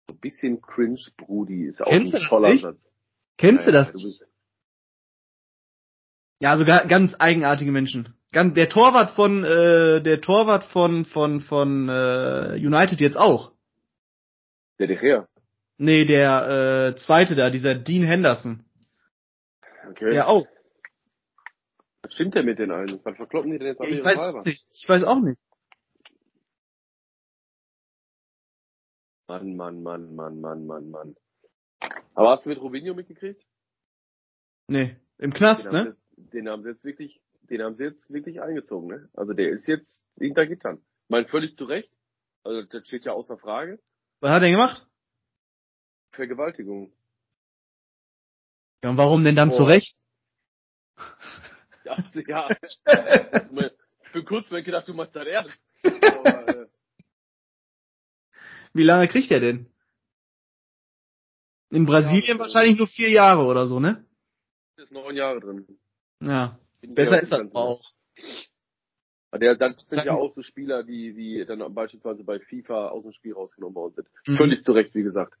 [0.08, 2.58] Ein bisschen cringe, Brudi, ist auch Kennst du ein das toller?
[2.58, 2.78] Satz.
[3.38, 3.92] Kennst Ja, du das?
[3.92, 4.26] bist-
[6.40, 8.14] Ja, also ga, ganz eigenartige Menschen.
[8.32, 13.52] Ganz, der Torwart von, äh, der Torwart von, von, von äh, United jetzt auch.
[14.78, 15.28] Der dich her.
[15.76, 18.64] Nee, der äh, zweite da, dieser Dean Henderson.
[19.90, 20.10] Okay.
[20.10, 20.46] Der auch.
[22.02, 23.00] Was stimmt denn mit den allen?
[23.04, 24.66] Was verkloppen die denn jetzt alle Ich weiß nicht.
[24.72, 25.40] Ich weiß auch nicht.
[29.28, 31.16] Mann, Mann, Mann, Mann, Mann, Mann, Mann.
[32.14, 33.42] Aber hast du mit Robinho mitgekriegt?
[34.66, 35.96] Nee, im Knast, haben, ne?
[36.32, 39.08] Den haben sie jetzt wirklich, den haben sie jetzt wirklich eingezogen, ne?
[39.14, 40.76] Also der ist jetzt hinter Gittern.
[41.04, 41.90] Ich meine, völlig zu Recht.
[42.44, 43.80] Also das steht ja außer Frage.
[44.20, 44.86] Was hat er gemacht?
[46.12, 46.92] Vergewaltigung.
[48.82, 49.56] Ja, und warum denn dann Boah.
[49.56, 49.94] zu Recht?
[51.82, 52.46] Ja, also, ja.
[54.12, 55.64] Für kurz mir gedacht, du machst das ernst.
[55.82, 56.66] Aber, äh,
[58.74, 59.72] Wie lange kriegt er denn?
[61.70, 64.04] In Brasilien Ja, wahrscheinlich nur vier Jahre oder so, ne?
[64.76, 65.66] ist neun Jahre drin.
[66.20, 66.58] Ja.
[66.82, 67.80] Besser ist das auch.
[69.38, 73.12] Der, das sind ja auch so Spieler, die, die dann beispielsweise bei FIFA aus dem
[73.12, 74.08] Spiel rausgenommen worden sind.
[74.26, 74.36] Mhm.
[74.36, 75.34] Völlig zu Recht, wie gesagt.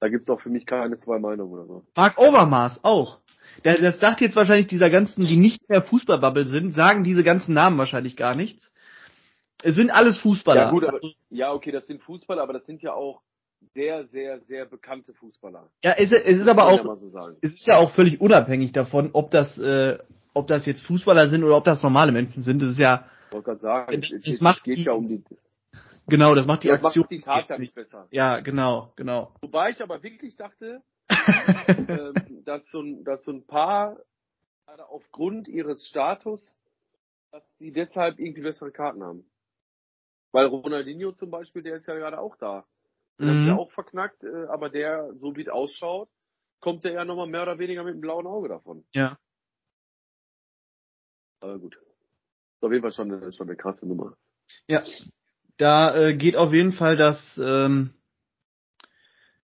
[0.00, 1.86] Da gibt's auch für mich keine zwei Meinungen oder so.
[1.94, 3.20] Mark Overmars auch.
[3.64, 7.54] Der, das sagt jetzt wahrscheinlich dieser ganzen, die nicht mehr Fußballbubble sind, sagen diese ganzen
[7.54, 8.72] Namen wahrscheinlich gar nichts.
[9.62, 10.62] Es sind alles Fußballer.
[10.62, 13.22] Ja gut, aber ja okay, das sind Fußballer, aber das sind ja auch
[13.74, 15.70] sehr, sehr, sehr bekannte Fußballer.
[15.82, 17.08] ja, es, es ist aber ja auch, so
[17.42, 19.98] es ist ja auch völlig unabhängig davon, ob das, äh,
[20.34, 22.60] ob das jetzt Fußballer sind oder ob das normale Menschen sind.
[22.62, 25.08] Das ist ja, Ich wollte gerade sagen, Das- es, das macht geht die- ja um
[25.08, 25.24] die,
[26.06, 27.06] genau, das macht die macht Aktion.
[27.10, 28.06] die Tat ja nicht besser.
[28.10, 29.32] Ja, genau, genau.
[29.42, 30.82] Wobei ich aber wirklich dachte,
[31.88, 33.96] ähm, dass, so ein, dass so ein paar,
[34.66, 36.56] gerade aufgrund ihres Status,
[37.30, 39.24] dass sie deshalb irgendwie bessere Karten haben.
[40.32, 42.64] Weil Ronaldinho zum Beispiel, der ist ja gerade auch da.
[43.18, 43.58] Den hat's ja Mhm.
[43.58, 46.08] auch verknackt, äh, aber der, so wie es ausschaut,
[46.60, 48.84] kommt der ja nochmal mehr oder weniger mit einem blauen Auge davon.
[48.94, 49.18] Ja.
[51.40, 51.76] Aber gut.
[51.76, 54.16] Ist auf jeden Fall schon eine, schon eine krasse Nummer.
[54.66, 54.82] Ja,
[55.58, 57.38] da äh, geht auf jeden Fall das.
[57.42, 57.90] Ähm,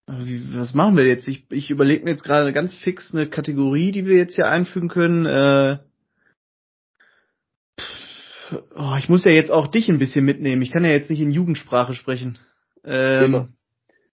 [0.07, 1.27] wie, was machen wir jetzt?
[1.27, 4.87] Ich, ich überlege mir jetzt gerade ganz fix eine Kategorie, die wir jetzt hier einfügen
[4.87, 5.25] können.
[5.25, 5.79] Äh,
[7.77, 10.61] pff, oh, ich muss ja jetzt auch dich ein bisschen mitnehmen.
[10.61, 12.39] Ich kann ja jetzt nicht in Jugendsprache sprechen.
[12.85, 13.56] Ähm,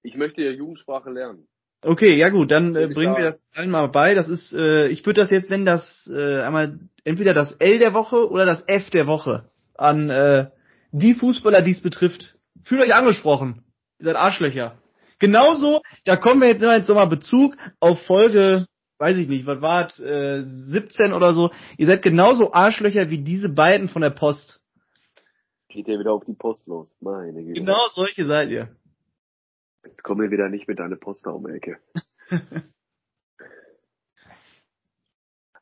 [0.04, 1.48] Ich möchte ja Jugendsprache lernen.
[1.82, 4.14] okay, ja gut, dann äh, bringen wir das einmal bei.
[4.14, 7.94] Das ist, äh, ich würde das jetzt nennen, das äh, einmal entweder das L der
[7.94, 10.50] Woche oder das F der Woche an äh,
[10.92, 12.36] die Fußballer, die es betrifft.
[12.62, 13.64] Fühlt euch angesprochen.
[13.98, 14.78] Ihr seid Arschlöcher.
[15.18, 18.66] Genauso, da kommen wir jetzt noch jetzt nochmal Bezug auf Folge,
[18.98, 21.50] weiß ich nicht, was war es, äh, 17 oder so.
[21.78, 24.60] Ihr seid genauso Arschlöcher wie diese beiden von der Post.
[25.68, 26.94] Geht ja wieder auf die Post los.
[27.00, 27.58] Meine Güte.
[27.58, 28.68] Genau solche seid ihr.
[29.86, 31.78] Jetzt komm mir wieder nicht mit deiner Post um die Ecke.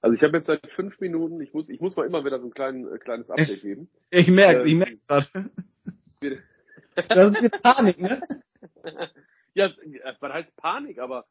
[0.04, 2.46] Also ich habe jetzt seit fünf Minuten, ich muss, ich muss mal immer wieder so
[2.48, 3.88] ein klein, äh, kleines Update geben.
[4.10, 5.50] Ich merke, Ähm, ich merke gerade.
[7.08, 8.20] Das ist jetzt Panik, ne?
[9.54, 11.24] ja, äh, was heißt Panik, aber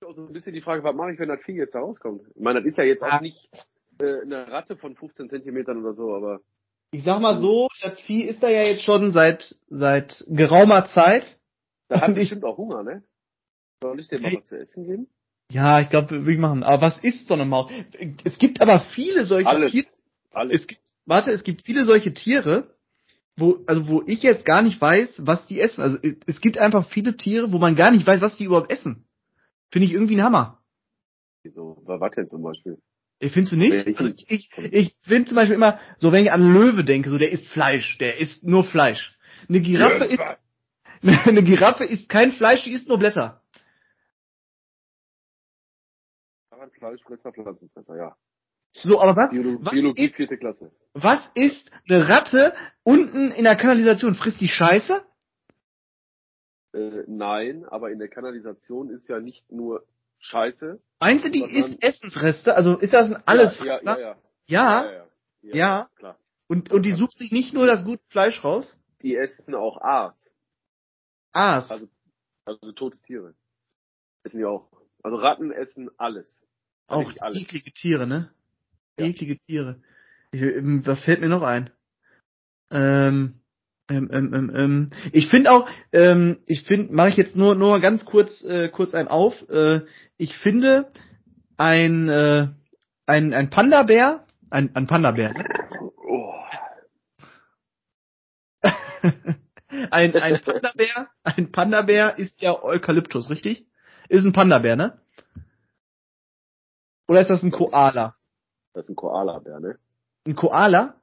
[0.00, 1.80] ist auch so ein bisschen die Frage, was mache ich, wenn das Vieh jetzt da
[1.80, 2.22] rauskommt?
[2.36, 3.16] Ich meine, das ist ja jetzt Ja.
[3.16, 3.50] auch nicht
[4.00, 6.40] äh, eine Ratte von 15 Zentimetern oder so, aber
[6.92, 11.36] Ich sag mal so, das Vieh ist da ja jetzt schon seit seit geraumer Zeit.
[11.88, 13.02] Da hat ich- bestimmt auch Hunger, ne?
[13.82, 15.08] Soll ich dem mal was zu essen geben?
[15.50, 16.62] Ja, ich glaube, würde ich machen.
[16.62, 17.70] Aber was ist so eine Maus?
[18.24, 19.70] Es gibt aber viele solche Alles.
[19.72, 19.86] Tiere.
[20.30, 20.60] Alles.
[20.62, 22.74] Es gibt, warte, es gibt viele solche Tiere,
[23.36, 25.82] wo, also wo ich jetzt gar nicht weiß, was die essen.
[25.82, 29.06] Also es gibt einfach viele Tiere, wo man gar nicht weiß, was die überhaupt essen.
[29.70, 30.62] Finde ich irgendwie ein Hammer.
[31.46, 32.78] So, was denn zum Beispiel?
[33.20, 33.98] Ey, Findest du nicht?
[33.98, 37.32] Also ich, ich finde zum Beispiel immer, so wenn ich an Löwe denke, so der
[37.32, 39.16] isst Fleisch, der isst nur Fleisch.
[39.48, 40.22] Eine Giraffe isst,
[41.26, 43.42] eine Giraffe isst kein Fleisch, die isst nur Blätter.
[46.78, 48.16] Fleisch, Fresser, Pflanzenfresser, ja.
[48.82, 50.72] So, aber was, Biolo was Biologie ist, vierte Klasse.
[50.94, 54.14] was ist eine Ratte unten in der Kanalisation?
[54.14, 55.04] Frisst die Scheiße?
[56.72, 59.84] Äh, nein, aber in der Kanalisation ist ja nicht nur
[60.18, 60.80] Scheiße.
[61.00, 62.56] Meinst du, die isst Essensreste?
[62.56, 63.58] Also ist das ein alles?
[63.58, 64.16] Ja, ja, ja, ja.
[64.46, 64.92] Ja, ja,
[65.42, 65.54] ja.
[65.54, 65.88] Ja.
[65.96, 66.18] Klar.
[66.48, 68.66] Und, und die sucht sich nicht nur das gute Fleisch raus?
[69.02, 70.14] Die essen auch Aas,
[71.34, 71.70] Aas.
[71.70, 71.88] Also-
[72.46, 73.34] also tote Tiere.
[74.24, 74.68] Essen die auch.
[75.02, 76.40] Also Ratten essen alles.
[76.86, 77.40] Auch Eigentlich alles.
[77.40, 78.30] eklige Tiere, ne?
[78.98, 79.06] Ja.
[79.06, 79.80] Eklige Tiere.
[80.32, 81.70] Ich, ähm, was fällt mir noch ein?
[82.70, 83.40] Ähm,
[83.88, 84.90] ähm, ähm, ähm, ähm.
[85.12, 88.94] Ich finde auch, ähm, ich finde, mache ich jetzt nur nur ganz kurz äh, kurz
[88.94, 89.34] einen auf.
[89.48, 89.82] Äh,
[90.16, 90.90] ich finde
[91.56, 92.48] ein äh,
[93.06, 95.44] ein ein Panda-Bär, ein ein Panda-Bär, ne?
[96.06, 96.34] Oh.
[99.90, 103.66] ein ein Panda-Bär, ein Panda-Bär ist ja Eukalyptus, richtig?
[104.08, 104.98] Ist ein Panda-Bär, ne?
[107.08, 108.16] Oder ist das ein Koala?
[108.72, 109.78] Das ist ein Koala-Bär, ne?
[110.26, 111.00] Ein Koala?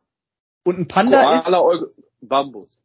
[0.64, 1.88] Und ein Panda ist Koala
[2.22, 2.78] Bambus.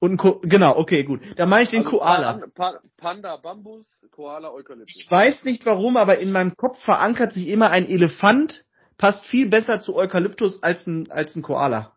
[0.00, 1.20] und ein Ko genau, okay, gut.
[1.36, 2.40] Dann mache ich den Also Koala.
[2.54, 4.96] Pa Panda Bambus, Koala Eukalyptus.
[4.96, 8.64] Ich weiß nicht warum, aber in meinem Kopf verankert sich immer ein Elefant
[8.98, 11.96] passt viel besser zu Eukalyptus als ein als ein Koala.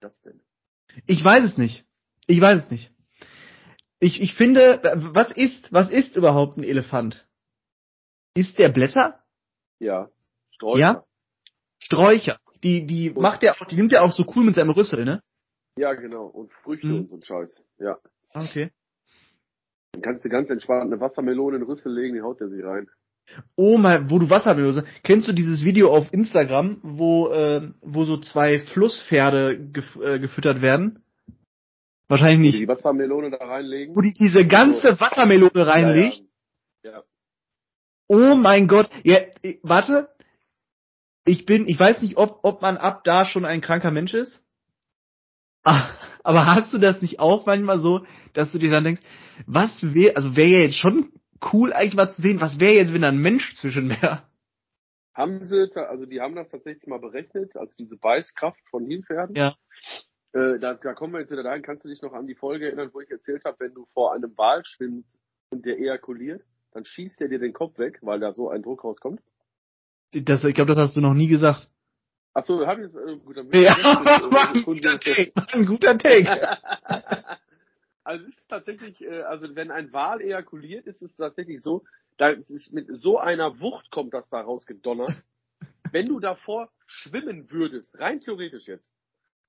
[0.00, 0.40] das denn?
[1.06, 1.86] Ich weiß es nicht.
[2.26, 2.90] Ich weiß es nicht.
[4.00, 4.80] Ich ich finde,
[5.14, 7.26] was ist was ist überhaupt ein Elefant?
[8.34, 9.20] Ist der Blätter?
[9.78, 10.08] Ja.
[10.50, 10.78] Sträucher.
[10.80, 11.04] Ja?
[11.78, 12.38] Sträucher.
[12.62, 15.04] Die, die Und- macht er auch, die nimmt er auch so cool mit seinem Rüssel,
[15.04, 15.22] ne?
[15.76, 16.26] Ja, genau.
[16.26, 16.94] Und Früchte Mhm.
[17.00, 17.56] und so ein Scheiß.
[17.78, 17.98] Ja.
[18.34, 18.70] Okay.
[19.92, 22.62] Dann kannst du ganz entspannt eine Wassermelone in den Rüssel legen, die haut der sich
[22.64, 22.88] rein.
[23.56, 24.84] Oh mal, wo du Wassermelone.
[25.02, 30.60] Kennst du dieses Video auf Instagram, wo äh, wo so zwei Flusspferde gef äh, gefüttert
[30.62, 31.04] werden?
[32.12, 32.60] Wahrscheinlich nicht.
[32.60, 33.96] die Wassermelone da reinlegen.
[33.96, 36.22] Wo die diese ganze Wassermelone reinlegt.
[36.82, 36.96] Ja, ja.
[36.98, 37.04] ja.
[38.06, 38.90] Oh mein Gott.
[39.02, 39.20] Ja,
[39.62, 40.10] warte.
[41.24, 44.42] Ich bin, ich weiß nicht, ob ob man ab da schon ein kranker Mensch ist.
[45.64, 45.88] Ah,
[46.22, 49.02] Aber hast du das nicht auch manchmal so, dass du dir dann denkst,
[49.46, 51.12] was wäre, also wäre ja jetzt schon
[51.52, 54.22] cool eigentlich mal zu sehen, was wäre jetzt, wenn da ein Mensch zwischen wäre?
[55.14, 59.34] Haben sie, also die haben das tatsächlich mal berechnet, also diese Beißkraft von Nilpferden.
[59.34, 59.56] Ja.
[60.32, 61.62] Äh, da, da kommen wir jetzt wieder dahin.
[61.62, 64.14] Kannst du dich noch an die Folge erinnern, wo ich erzählt habe, wenn du vor
[64.14, 65.08] einem Wal schwimmst
[65.50, 66.42] und der ejakuliert,
[66.72, 69.20] dann schießt er dir den Kopf weg, weil da so ein Druck rauskommt.
[70.12, 71.68] Das, ich glaube, das hast du noch nie gesagt.
[72.34, 73.76] Ach so, hab ich jetzt, äh, gut, dann Ja,
[74.30, 75.32] war ein guter Take.
[75.34, 76.28] War ein guter Take.
[78.04, 81.84] also es ist tatsächlich, äh, also wenn ein Wal ejakuliert, ist es tatsächlich so,
[82.16, 85.14] da ist mit so einer Wucht kommt das da rausgedonnert.
[85.92, 88.90] wenn du davor schwimmen würdest, rein theoretisch jetzt,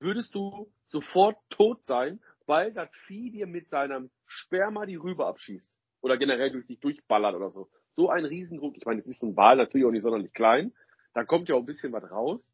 [0.00, 5.70] würdest du sofort tot sein, weil das Vieh dir mit seinem Sperma die Rübe abschießt.
[6.02, 7.68] Oder generell durch dich durchballert oder so.
[7.96, 8.76] So ein Riesendruck.
[8.76, 10.72] Ich meine, es ist ein Wal natürlich auch nicht sonderlich klein.
[11.14, 12.52] Da kommt ja auch ein bisschen was raus.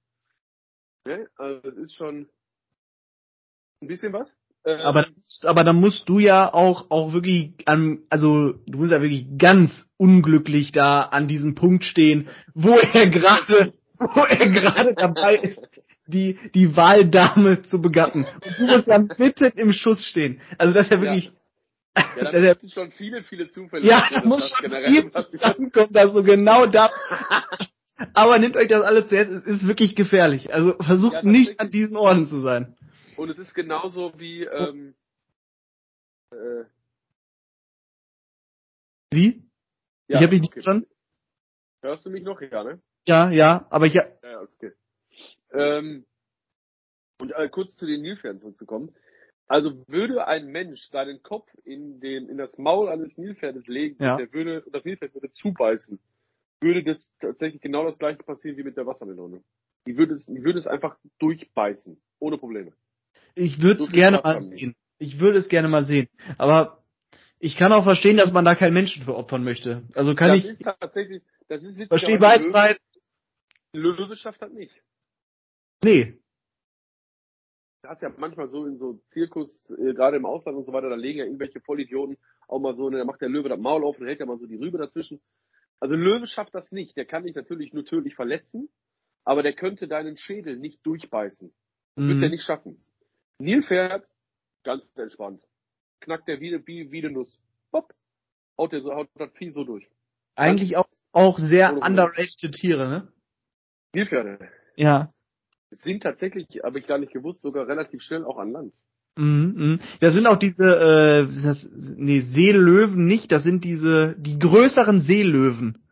[1.04, 1.28] Ne?
[1.36, 2.28] Also es ist schon
[3.82, 4.36] ein bisschen was.
[4.64, 8.92] Ähm, Aber, das- aber dann musst du ja auch, auch wirklich an, also du musst
[8.92, 14.94] ja wirklich ganz unglücklich da an diesem Punkt stehen, wo er gerade, wo er gerade
[14.94, 15.66] dabei ist,
[16.10, 18.24] die, die Wahldame zu begatten.
[18.24, 20.40] Und du musst ja mitten im Schuss stehen.
[20.58, 21.02] Also das ist ja Ja.
[21.04, 21.32] wirklich,
[21.96, 23.86] ja, das da ja, sind schon viele, viele Zufälle.
[23.86, 26.90] ja, da das muss schon viel zusammenkommen, du genau da,
[28.14, 30.52] aber nehmt euch das alles zu Herzen, es ist wirklich gefährlich.
[30.52, 32.76] Also versucht Ja, nicht an diesen Orten zu sein.
[33.16, 34.94] Und es ist genauso wie, ähm,
[36.32, 36.64] äh,
[39.12, 39.42] Wie?
[40.08, 40.62] ja, ich habe dich nicht okay.
[40.62, 40.86] verstanden?
[41.82, 42.40] Hörst du mich noch?
[42.40, 42.80] Ja, ne?
[43.06, 44.72] Ja, ja, aber ich, Ja, ja, okay.
[45.52, 46.04] Ähm,
[47.20, 48.94] und äh, kurz zu den Nilpferden zurückzukommen.
[49.46, 54.16] Also würde ein Mensch seinen Kopf in den in das Maul eines Nilpferdes legen, Ja.
[54.16, 55.98] der würde das Nilpferd würde zubeißen,
[56.60, 59.42] würde das tatsächlich genau das gleiche passieren wie mit der Wassermelone.
[59.86, 62.72] Die würde es, die würde es einfach durchbeißen, ohne Probleme.
[63.34, 64.76] Ich würde es gerne mal sehen.
[64.98, 66.08] Ich würde es gerne mal sehen.
[66.38, 66.84] Aber
[67.38, 69.82] ich kann auch verstehen, dass man da keinen Menschen für opfern möchte.
[69.94, 72.78] Also kann das ich, ist tatsächlich, das ist verstehe Beidsfreiheit.
[73.72, 74.80] Löwe, Löwe schafft das nicht.
[75.82, 76.18] Nee.
[77.82, 80.90] Du hast ja manchmal so in so Zirkus, äh, gerade im Ausland und so weiter,
[80.90, 83.84] da legen ja irgendwelche Vollidioten auch mal so, ne, da macht der Löwe das Maul
[83.84, 85.20] auf und hält ja mal so die Rübe dazwischen.
[85.78, 86.96] Also Löwe schafft das nicht.
[86.96, 88.68] Der kann dich natürlich nur tödlich verletzen,
[89.24, 91.52] aber der könnte deinen Schädel nicht durchbeißen.
[91.96, 92.22] Das wird Mhm.
[92.22, 92.84] er nicht schaffen.
[93.38, 94.06] Nilpferd,
[94.64, 95.42] ganz entspannt.
[96.00, 97.40] Knackt der wie, wie, wie eine Nuss.
[97.72, 97.94] Hopp.
[98.58, 99.88] Haut der so, haut das Vieh so durch.
[100.34, 103.12] Eigentlich auch, auch sehr underrated Tiere, ne?
[103.94, 105.12] Nilpferde Ja.
[105.70, 108.74] Sind tatsächlich, habe ich gar nicht gewusst, sogar relativ schnell auch an Land.
[109.16, 109.80] Mhm, mhm.
[110.00, 115.82] Da sind auch diese, äh, das, nee, Seelöwen nicht, das sind diese, die größeren Seelöwen.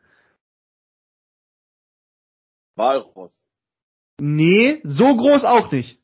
[2.76, 3.44] Walross.
[4.20, 6.00] Nee, so groß auch nicht.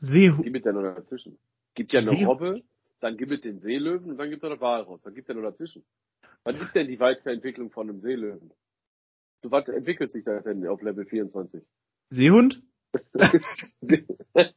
[0.00, 1.38] Seehu Gibt es ja noch dazwischen.
[1.74, 2.24] Gibt ja eine.
[2.24, 2.62] Robbe,
[3.00, 5.02] dann gibt es den Seelöwen und dann gibt es noch Walross.
[5.02, 5.84] Dann gibt es ja nur dazwischen.
[6.44, 8.52] Was ist denn die Weiterentwicklung von einem Seelöwen?
[9.42, 11.62] So was entwickelt sich da denn auf Level 24?
[12.10, 12.62] Seehund?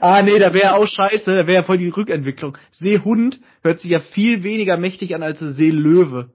[0.00, 2.56] Ah, nee, da wäre auch scheiße, da wäre voll die Rückentwicklung.
[2.72, 6.32] Seehund hört sich ja viel weniger mächtig an als Seelöwe.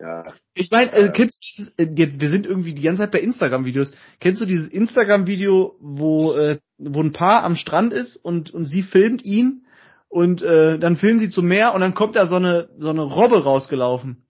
[0.00, 3.20] ja, Ich meine, äh, kennst du, äh, jetzt, wir sind irgendwie die ganze Zeit bei
[3.20, 3.92] Instagram-Videos.
[4.18, 8.82] Kennst du dieses Instagram-Video, wo, äh, wo ein Paar am Strand ist und, und sie
[8.82, 9.66] filmt ihn
[10.08, 13.02] und äh, dann filmen sie zum Meer und dann kommt da so eine, so eine
[13.02, 14.24] Robbe rausgelaufen.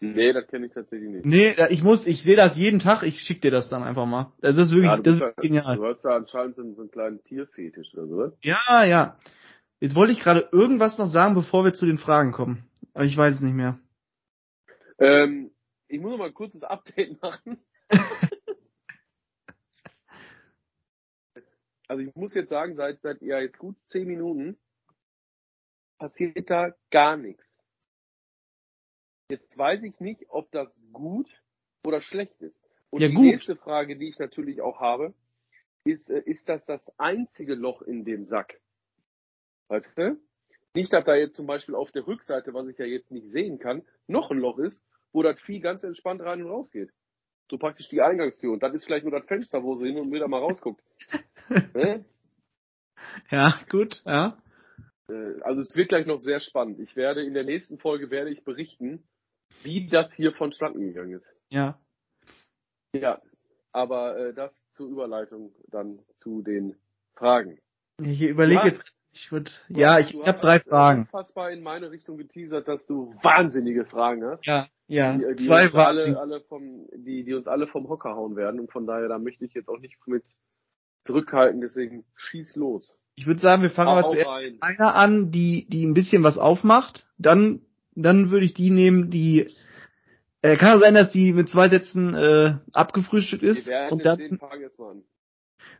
[0.00, 1.24] Nee, das kenne ich tatsächlich nicht.
[1.26, 4.06] Nee, da- ich muss, ich sehe das jeden Tag, ich schick dir das dann einfach
[4.06, 4.32] mal.
[4.40, 5.76] Das ist wirklich, Ja, du, das ist ja, genial.
[5.76, 8.14] du hast ja anscheinend so, einen- kleinen Tierfetisch oder so.
[8.14, 8.32] oder?
[8.42, 9.18] Ja, ja.
[9.80, 12.64] Jetzt wollte ich gerade irgendwas noch sagen, bevor wir zu den Fragen kommen.
[12.94, 13.78] Aber ich weiß es nicht mehr.
[14.98, 15.50] Ähm,
[15.86, 17.58] ich muss noch mal ein kurzes Update machen.
[21.88, 24.58] also ich muss jetzt sagen, seit, seit ja jetzt gut zehn Minuten
[25.98, 27.42] passiert da gar nichts.
[29.30, 31.28] Jetzt weiß ich nicht, ob das gut
[31.86, 32.56] oder schlecht ist.
[32.90, 33.24] Und Ja, die gut.
[33.24, 35.12] nächste Frage, die ich natürlich auch habe,
[35.84, 38.58] ist, äh, ist das das einzige Loch in dem Sack?
[39.68, 40.18] Weißt du?
[40.74, 43.58] Nicht, dass da jetzt zum Beispiel auf der Rückseite, was ich ja jetzt nicht sehen
[43.58, 46.90] kann, noch ein Loch ist, wo das Vieh ganz entspannt rein und raus geht.
[47.50, 48.52] so praktisch die Eingangstür.
[48.52, 50.82] Und dann ist vielleicht nur das Fenster, wo sie hin und wieder mal rausguckt.
[51.74, 52.04] ne?
[53.30, 54.40] Ja, gut, ja.
[55.10, 56.78] Äh, also es wird gleich noch sehr spannend.
[56.80, 59.02] Ich werde in der nächsten Folge werde ich berichten,
[59.62, 61.26] wie das hier vonstatten gegangen ist.
[61.50, 61.78] Ja.
[62.94, 63.20] Ja,
[63.72, 66.76] aber äh, das zur Überleitung dann zu den
[67.16, 67.58] Fragen.
[68.00, 68.66] Ich überlege Ja.
[68.68, 71.02] jetzt, ich würde, ja, ich, ich habe drei Fragen.
[71.02, 74.46] Unfassbar in meine Richtung geteasert, dass du wahnsinnige Fragen hast.
[74.46, 76.16] Ja, ja, die, die zwei uns alle, Fragen.
[76.16, 78.60] alle vom, die, die uns alle vom Hocker hauen werden.
[78.60, 80.24] Und von daher, da möchte ich jetzt auch nicht mit
[81.04, 82.98] zurückhalten, deswegen schieß los.
[83.16, 84.58] Ich würde sagen, wir fangen Hau aber zuerst rein.
[84.60, 87.06] einer an, die, die ein bisschen was aufmacht.
[87.18, 87.62] Dann,
[88.02, 89.50] dann würde ich die nehmen, die
[90.42, 93.66] äh, kann sein, dass die mit zwei Sätzen äh, abgefrühstückt ist.
[93.66, 94.40] werden Und dann,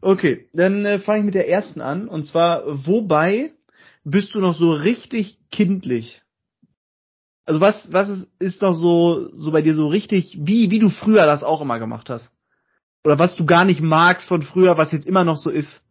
[0.00, 2.08] okay, dann äh, fange ich mit der ersten an.
[2.08, 3.52] Und zwar, wobei
[4.04, 6.22] bist du noch so richtig kindlich?
[7.44, 10.90] Also was, was ist, ist noch so, so bei dir so richtig, wie, wie du
[10.90, 12.30] früher das auch immer gemacht hast?
[13.04, 15.82] Oder was du gar nicht magst von früher, was jetzt immer noch so ist?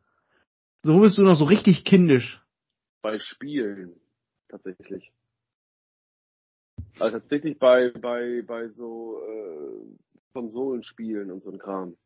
[0.84, 2.42] So wo bist du noch so richtig kindisch?
[3.02, 3.96] Bei Spielen,
[4.50, 5.12] tatsächlich.
[7.00, 9.98] Also tatsächlich bei, bei, bei so äh,
[10.34, 11.98] Konsolenspielen und so ein Kram.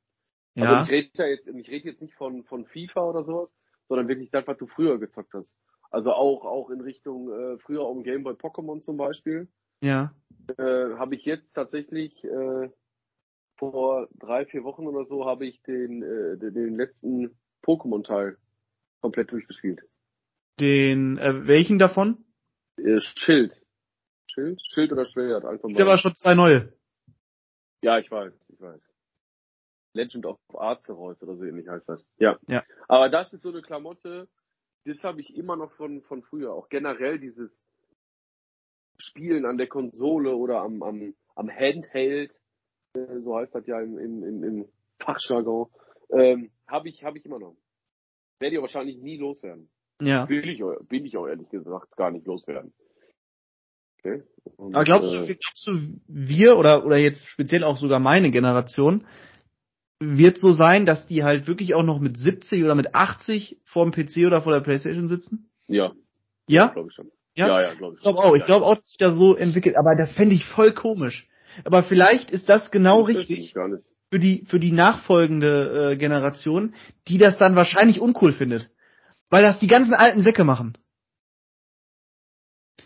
[0.55, 0.83] Also Ja.
[0.83, 3.49] ich rede da jetzt, ich rede jetzt nicht von, von FIFA oder sowas,
[3.87, 5.53] sondern wirklich das, was du früher gezockt hast.
[5.89, 9.49] Also auch, auch in Richtung, äh, früher um Game Boy Pokémon zum Beispiel,
[9.81, 10.13] Ja.
[10.57, 10.63] äh,
[10.97, 12.69] habe ich jetzt tatsächlich äh,
[13.57, 18.37] vor drei, vier Wochen oder so habe ich den, äh, den, den letzten Pokémon-Teil
[19.01, 19.81] komplett durchgespielt.
[20.59, 22.25] Den, äh, welchen davon?
[22.77, 23.60] Äh, Schild.
[24.33, 24.61] Schild?
[24.65, 25.45] Schild oder Schwert?
[25.45, 26.73] Einfach Der war schon zwei neue.
[27.81, 28.81] Ja, ich weiß, ich weiß.
[29.93, 32.05] Legend of Arceus oder so ähnlich heißt das.
[32.17, 32.39] Ja.
[32.47, 32.63] Ja.
[32.87, 34.29] Aber das ist so eine Klamotte,
[34.85, 36.53] das habe ich immer noch von, von früher.
[36.53, 37.51] Auch generell dieses
[38.97, 42.31] Spielen an der Konsole oder am, am, am Handheld,
[42.93, 45.67] äh, so heißt das ja im, im, im, Fachjargon,
[46.11, 47.57] ähm, habe ich, habe ich immer noch.
[48.39, 49.69] Werde ich wahrscheinlich nie loswerden.
[49.99, 50.29] Ja.
[50.29, 52.71] Will ich, will ich auch ehrlich gesagt gar nicht loswerden.
[54.03, 54.23] Okay?
[54.57, 55.73] Und, Aber glaubst äh, du, glaubst du,
[56.07, 59.05] wir oder, oder jetzt speziell auch sogar meine Generation,
[59.99, 63.85] wird so sein, dass die halt wirklich auch noch mit 70 oder mit 80 vor
[63.85, 65.51] dem PC oder vor der Playstation sitzen?
[65.67, 65.91] Ja,
[66.47, 66.67] Ja?
[66.67, 67.11] glaube ich schon.
[67.35, 67.47] Ja?
[67.47, 67.99] ja, ja glaube ich.
[67.99, 68.35] Ich glaube auch.
[68.35, 69.77] Ich glaube auch, dass sich da so entwickelt.
[69.77, 71.27] Aber das fände ich voll komisch.
[71.63, 73.53] Aber vielleicht ist das genau Das richtig
[74.11, 76.73] für die, für die nachfolgende äh, Generation,
[77.07, 78.69] die das dann wahrscheinlich uncool findet.
[79.29, 80.77] Weil das die ganzen alten Säcke machen.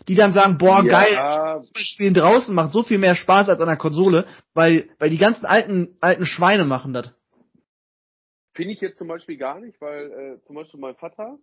[0.08, 1.56] Die dann sagen, boah, Ja.
[1.56, 5.18] geil, Spielen draußen macht so viel mehr Spaß als an der Konsole, weil, weil die
[5.18, 7.12] ganzen alten, alten Schweine machen das.
[8.54, 11.38] Finde ich jetzt zum Beispiel gar nicht, weil äh, zum Beispiel mein Vater,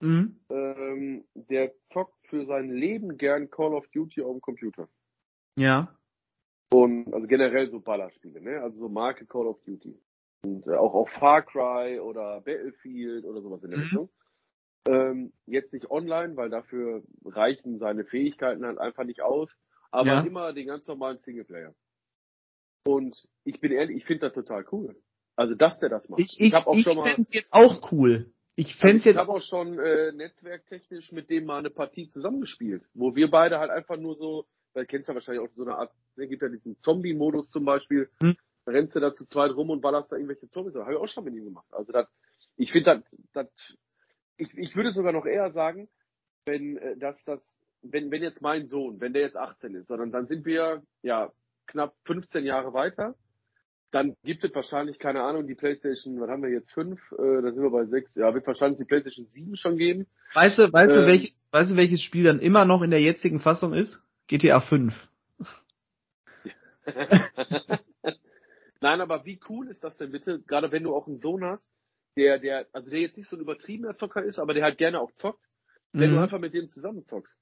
[0.00, 0.36] Mhm.
[0.50, 4.88] ähm, der zockt für sein Leben gern Call of Duty auf dem Computer.
[5.58, 5.88] Ja.
[6.70, 8.60] Und also generell so Ballerspiele, ne?
[8.60, 9.98] Also so Marke Call of Duty.
[10.44, 13.84] Und äh, auch auf Far Cry oder Battlefield oder sowas in der Mhm.
[13.84, 14.10] Richtung.
[14.86, 19.50] Ähm, jetzt nicht online, weil dafür reichen seine Fähigkeiten halt einfach nicht aus.
[19.90, 20.20] Aber Ja.
[20.20, 21.74] immer den ganz normalen Singleplayer.
[22.84, 24.96] Und ich bin ehrlich, ich finde das total cool.
[25.34, 26.20] Also dass der das macht.
[26.20, 28.32] Ich, ich, hab auch ich fänd's jetzt auch cool.
[28.56, 32.08] Ich Also fänd's ich jetzt habe auch schon äh, netzwerktechnisch mit dem mal eine Partie
[32.08, 35.76] zusammengespielt, wo wir beide halt einfach nur so, weil kennst ja wahrscheinlich auch so eine
[35.76, 38.36] Art, ne, gibt ja diesen Zombie-Modus zum Beispiel, Hm.
[38.66, 40.74] rennst du da zu zweit rum und ballerst da irgendwelche Zombies.
[40.74, 41.66] Habe ich auch schon mit ihm gemacht.
[41.70, 42.08] Also das,
[42.56, 43.76] ich finde das, das,
[44.36, 45.88] ich, ich würde sogar noch eher sagen,
[46.44, 47.40] wenn äh, das, das,
[47.82, 51.32] wenn, wenn jetzt mein Sohn, wenn der jetzt 18 ist, sondern dann sind wir ja
[51.66, 53.14] knapp 15 Jahre weiter,
[53.90, 57.52] dann gibt es wahrscheinlich, keine Ahnung, die Playstation, was haben wir jetzt, 5, äh, da
[57.52, 60.06] sind wir bei 6, ja, wird wahrscheinlich die Playstation 7 schon geben.
[60.34, 61.06] Weißt du, weißt du, Ähm.
[61.06, 64.02] welches, weißt du, welches Spiel dann immer noch in der jetzigen Fassung ist?
[64.26, 64.92] GTA 5.
[68.80, 71.72] Nein, aber wie cool ist das denn bitte, gerade wenn du auch einen Sohn hast,
[72.16, 75.00] der, der, also der jetzt nicht so ein übertriebener Zocker ist, aber der halt gerne
[75.00, 75.44] auch zockt,
[75.92, 76.22] wenn du Mhm.
[76.22, 77.36] einfach mit dem zusammen zockst.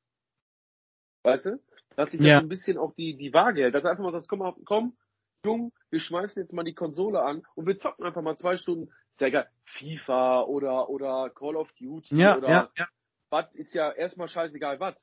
[1.23, 1.61] Weißt du?
[1.97, 2.35] Dass sich Ja.
[2.35, 3.75] das so ein bisschen auch die, die Waage hält.
[3.75, 4.97] Dass du einfach mal sagst, komm komm,
[5.45, 8.93] Jung, wir schmeißen jetzt mal die Konsole an und wir zocken einfach mal zwei Stunden,
[9.21, 12.89] ja egal, FIFA oder, oder Call of Duty Ja, oder ja, ja.
[13.31, 14.97] was ist ja erstmal scheißegal was.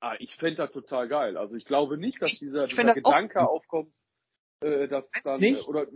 [0.00, 1.36] Ah, ich fände das total geil.
[1.36, 3.92] Also ich glaube nicht, dass dieser, dieser Gedanke aufkommt,
[4.60, 5.66] äh, dass Meinst dann nicht?
[5.66, 5.86] Oder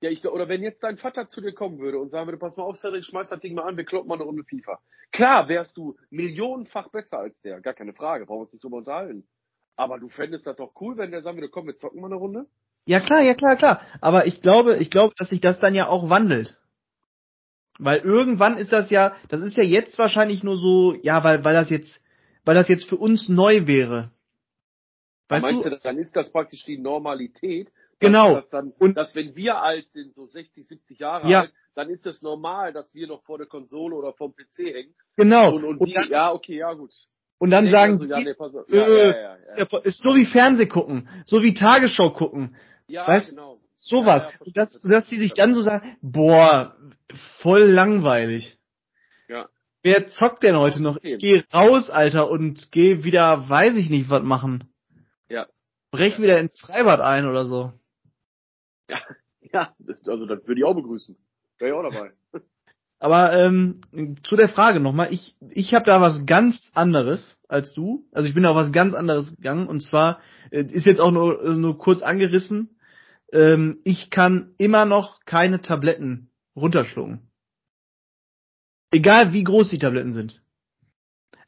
[0.00, 2.56] ja, ich, oder wenn jetzt dein Vater zu dir kommen würde und sagen würde, pass
[2.56, 4.78] mal auf, Cedric, schmeiß das Ding mal an, wir kloppen mal eine Runde FIFA.
[5.12, 8.78] Klar wärst du millionenfach besser als der, gar keine Frage, brauchen wir uns nicht drüber
[8.78, 9.26] unterhalten.
[9.76, 12.16] Aber du fändest das doch cool, wenn der sagen würde, komm, wir zocken mal eine
[12.16, 12.46] Runde.
[12.86, 13.82] Ja klar, ja klar, klar.
[14.00, 16.58] Aber ich glaube, ich glaube, dass sich das dann ja auch wandelt.
[17.78, 21.54] Weil irgendwann ist das ja, das ist ja jetzt wahrscheinlich nur so, ja, weil, weil
[21.54, 22.02] das jetzt,
[22.44, 24.10] weil das jetzt für uns neu wäre.
[25.28, 25.70] Weißt Meinst du?
[25.70, 27.70] du, dann ist das praktisch die Normalität,
[28.00, 28.36] Genau.
[28.36, 31.40] Dass, dann, Und- dass wenn wir alt sind, so 60, 70 Jahre Ja.
[31.42, 34.94] alt, dann ist es normal, dass wir noch vor der Konsole oder vom PC hängen.
[35.16, 35.54] Genau.
[35.54, 36.90] Und, und, Und die, dann, ja, okay, ja, gut.
[37.38, 41.42] und dann sagen also, sie, ja, äh, Ja, ja, ist, so wie Fernseh gucken, so
[41.42, 42.56] wie Tagesschau gucken,
[42.88, 43.60] ja weißt- genau.
[43.72, 44.32] sowas.
[44.44, 46.76] Und dass, dass die sich dann so sagen, boah,
[47.40, 48.58] voll langweilig.
[49.28, 49.48] Ja.
[49.82, 50.98] Wer zockt denn heute noch?
[51.02, 54.64] Ich gehe raus, Alter, und gehe wieder, weiß ich nicht, was machen.
[55.28, 55.46] Ja.
[55.92, 57.72] Brech wieder ins Freibad ein oder so.
[59.52, 61.16] Ja, das, also das würde ich auch begrüßen.
[61.58, 62.12] Wäre ich auch dabei.
[62.98, 63.80] Aber ähm,
[64.22, 68.06] zu der Frage nochmal, ich, ich habe da was ganz anderes als du.
[68.12, 70.20] Also ich bin da auf was ganz anderes gegangen und zwar
[70.50, 72.76] äh, ist jetzt auch nur, äh, nur kurz angerissen.
[73.32, 77.30] Ähm, ich kann immer noch keine Tabletten runterschlucken.
[78.90, 80.42] Egal wie groß die Tabletten sind.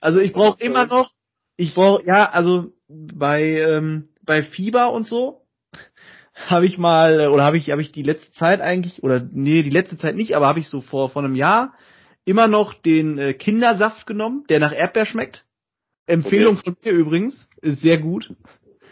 [0.01, 1.13] Also ich brauche immer noch,
[1.57, 5.42] ich brauche, ja, also bei, ähm, bei Fieber und so
[6.35, 9.63] habe ich mal, äh, oder habe ich, habe ich die letzte Zeit eigentlich, oder nee,
[9.63, 11.75] die letzte Zeit nicht, aber habe ich so vor, vor einem Jahr
[12.25, 15.45] immer noch den äh, Kindersaft genommen, der nach Erdbeer schmeckt.
[16.07, 18.35] Empfehlung von mir übrigens, ist sehr gut.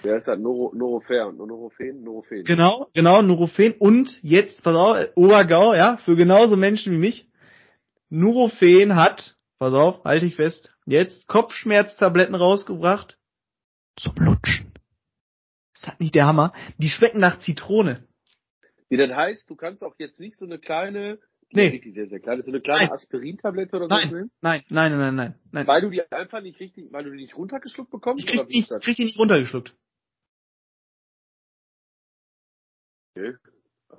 [0.02, 0.38] Wer ist das?
[0.38, 2.44] Noro, Norofer, Norofen, Norofen.
[2.44, 7.26] Genau, genau, Nurofen und jetzt, pass auf, Obergau, ja, für genauso Menschen wie mich.
[8.08, 13.18] Nurofen hat, pass auf, halte ich fest, jetzt Kopfschmerztabletten rausgebracht.
[13.96, 14.72] Zum Lutschen.
[15.80, 16.52] Ist das nicht der Hammer?
[16.76, 18.06] Die schmecken nach Zitrone.
[18.90, 21.18] Wie das heißt, du kannst auch jetzt nicht so eine kleine,
[21.52, 21.80] Nee.
[21.94, 22.92] sehr, sehr kleine, so eine kleine.
[22.92, 24.08] Aspirin-Tablette oder so Nein.
[24.08, 25.66] nehmen, Nein, nein, nein, nein, nein.
[25.66, 28.22] weil du die einfach nicht richtig, weil du die nicht runtergeschluckt bekommst?
[28.22, 28.82] Ich krieg, oder ist das?
[28.82, 29.74] krieg die nicht runtergeschluckt.
[33.16, 33.36] Okay.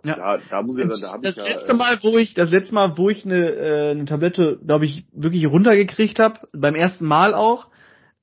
[0.03, 0.15] Ja.
[0.15, 2.33] Da, da muss ich, Das, da hab ich das ja, letzte äh, Mal, wo ich,
[2.35, 6.75] das letzte Mal, wo ich eine, äh, eine Tablette, glaube ich, wirklich runtergekriegt habe, beim
[6.75, 7.69] ersten Mal auch,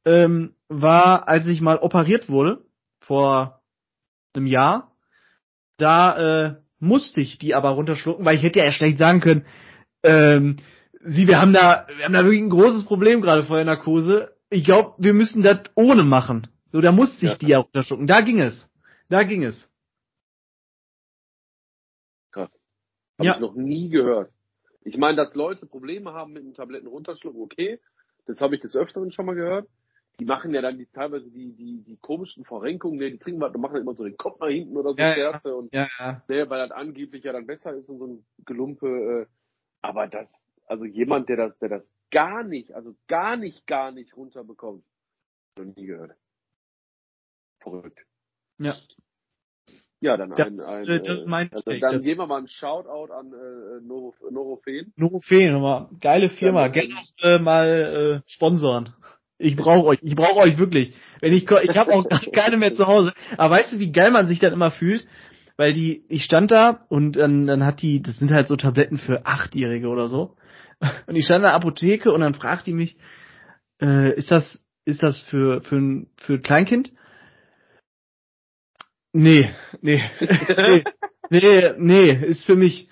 [0.05, 2.65] ähm, war, als ich mal operiert wurde
[3.09, 3.61] vor
[4.35, 4.93] einem Jahr.
[5.79, 9.45] Da äh, musste ich die aber runterschlucken, weil ich hätte ja schlecht sagen können,
[10.05, 10.57] ähm,
[11.01, 14.33] Sie, wir haben da, wir haben da wirklich ein großes Problem gerade vor der Narkose.
[14.51, 16.49] Ich glaube, wir müssen das ohne machen.
[16.73, 17.39] So, da musste ich Ja.
[17.39, 18.07] die ja runterschlucken.
[18.09, 18.69] Da ging es.
[19.09, 19.69] Da ging es.
[23.19, 23.35] Hab Ja.
[23.35, 24.31] ich noch nie gehört.
[24.83, 27.81] Ich meine, dass Leute Probleme haben mit den Tabletten runterschlucken, okay.
[28.27, 29.69] Das habe ich des Öfteren schon mal gehört.
[30.21, 33.57] Die machen ja dann die, teilweise die, die, die komischen Verrenkungen, ne, die trinken und
[33.59, 35.15] machen dann immer so den Kopf nach hinten oder so Ja, ja.
[35.15, 36.23] Scherze und Ja, ja.
[36.27, 38.87] ne, weil das angeblich ja dann besser ist und so ein Gelumpe.
[38.89, 39.27] Äh,
[39.83, 40.29] aber das,
[40.67, 44.83] also jemand, der das, der das gar nicht, also gar nicht, gar nicht runterbekommt,
[45.57, 46.17] noch nie gehört.
[47.61, 48.01] Verrückt.
[48.59, 48.75] Ja.
[50.01, 52.01] Ja, dann Das, ein, ein äh, das ist mein also dann dazu.
[52.01, 54.93] geben wir mal einen Shoutout an äh, Noro, Norofen.
[54.97, 55.89] Nochmal.
[56.01, 56.63] Geile Firma.
[56.63, 58.95] Ja, Gerne äh, mal äh, sponsoren.
[59.39, 59.99] Ich brauche euch.
[60.03, 60.95] Ich brauche euch wirklich.
[61.21, 63.13] Wenn ich ich habe auch gar keine mehr zu Hause.
[63.37, 65.07] Aber weißt du, wie geil man sich dann immer fühlt?
[65.57, 68.99] Weil die, ich stand da und dann, dann hat die, das sind halt so Tabletten
[68.99, 70.37] für Achtjährige oder so.
[71.07, 72.97] Und ich stand in der Apotheke und dann fragt die mich,
[73.81, 76.93] äh, ist das, ist das für, für ein, für ein Kleinkind?
[79.13, 80.03] Nee, nee,
[81.31, 82.89] nee, nee, nee, ist für mich.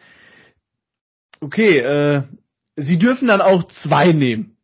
[1.40, 2.22] Okay, äh,
[2.76, 4.55] sie dürfen dann auch zwei nehmen.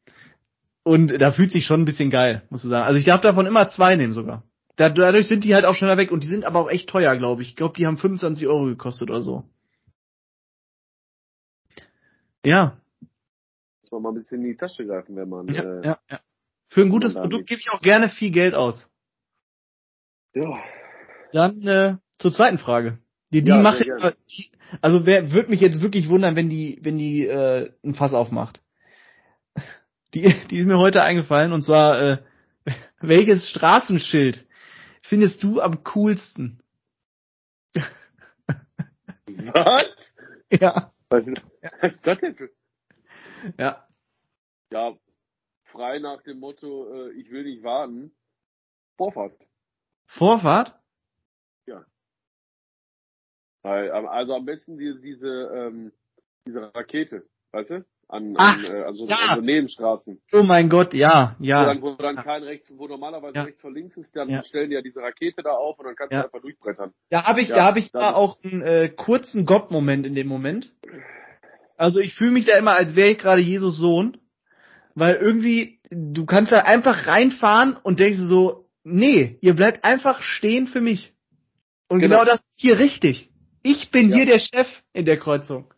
[0.85, 2.85] Und da fühlt sich schon ein bisschen geil, musst du sagen.
[2.85, 4.43] Also ich darf davon immer zwei nehmen sogar.
[4.77, 7.17] Da, dadurch sind die halt auch schneller weg und die sind aber auch echt teuer,
[7.17, 7.51] glaube ich.
[7.51, 9.45] Ich glaube, die haben 25 Euro gekostet oder so.
[12.45, 12.77] Ja,
[13.83, 15.47] Muss man mal ein bisschen in die Tasche greifen, wenn man.
[15.49, 16.21] ja, äh, ja, ja.
[16.69, 18.89] Für ein gutes Produkt gebe ich auch gerne viel Geld aus.
[20.35, 20.59] ja.
[21.33, 22.99] Dann äh, zur zweiten Frage.
[23.33, 24.15] Die, die Ja, gerne.
[24.31, 28.13] die, also wer würde mich jetzt wirklich wundern, wenn die, wenn die äh, ein Fass
[28.13, 28.61] aufmacht.
[30.15, 32.19] Die, die ist mir heute eingefallen und zwar äh,
[33.01, 34.47] welches Straßenschild
[35.03, 36.63] findest du am coolsten?
[39.27, 40.15] Was?
[40.51, 40.93] Ja.
[41.09, 42.37] Was ist, das denn?
[43.59, 43.87] Ja.
[44.71, 44.97] Ja,
[45.65, 48.15] frei nach dem Motto, äh, ich will nicht warten.
[48.97, 49.35] Vorfahrt.
[50.07, 50.79] Vorfahrt?
[53.63, 55.93] Weil, am- also am besten die, diese, ähm,
[56.47, 57.85] diese Rakete, weißt du?
[58.13, 59.17] An, Ach, an, äh, an, so, ja.
[59.17, 60.21] an so Nebenstraßen.
[60.35, 61.65] Oh mein Gott, ja, Wo ja.
[61.65, 63.43] dann, wo dann kein rechts, wo normalerweise Ja.
[63.45, 64.43] rechts vor links ist, dann Ja.
[64.45, 66.93] stellen die ja diese Rakete da auf und dann kannst du einfach durchbrettern.
[67.09, 70.71] Da habe ich, da habe ich da- auch einen äh, kurzen Gott-Moment in dem Moment.
[71.79, 74.19] Also ich fühle mich da immer, als wäre ich gerade Jesus Sohn,
[74.95, 80.67] weil irgendwie du kannst da einfach reinfahren und denkst so, nee, ihr bleibt einfach stehen
[80.67, 81.15] für mich.
[81.89, 82.31] Und genau, Genau.
[82.33, 83.31] das ist hier richtig.
[83.63, 85.73] Ich bin hier der Chef in der Kreuzung.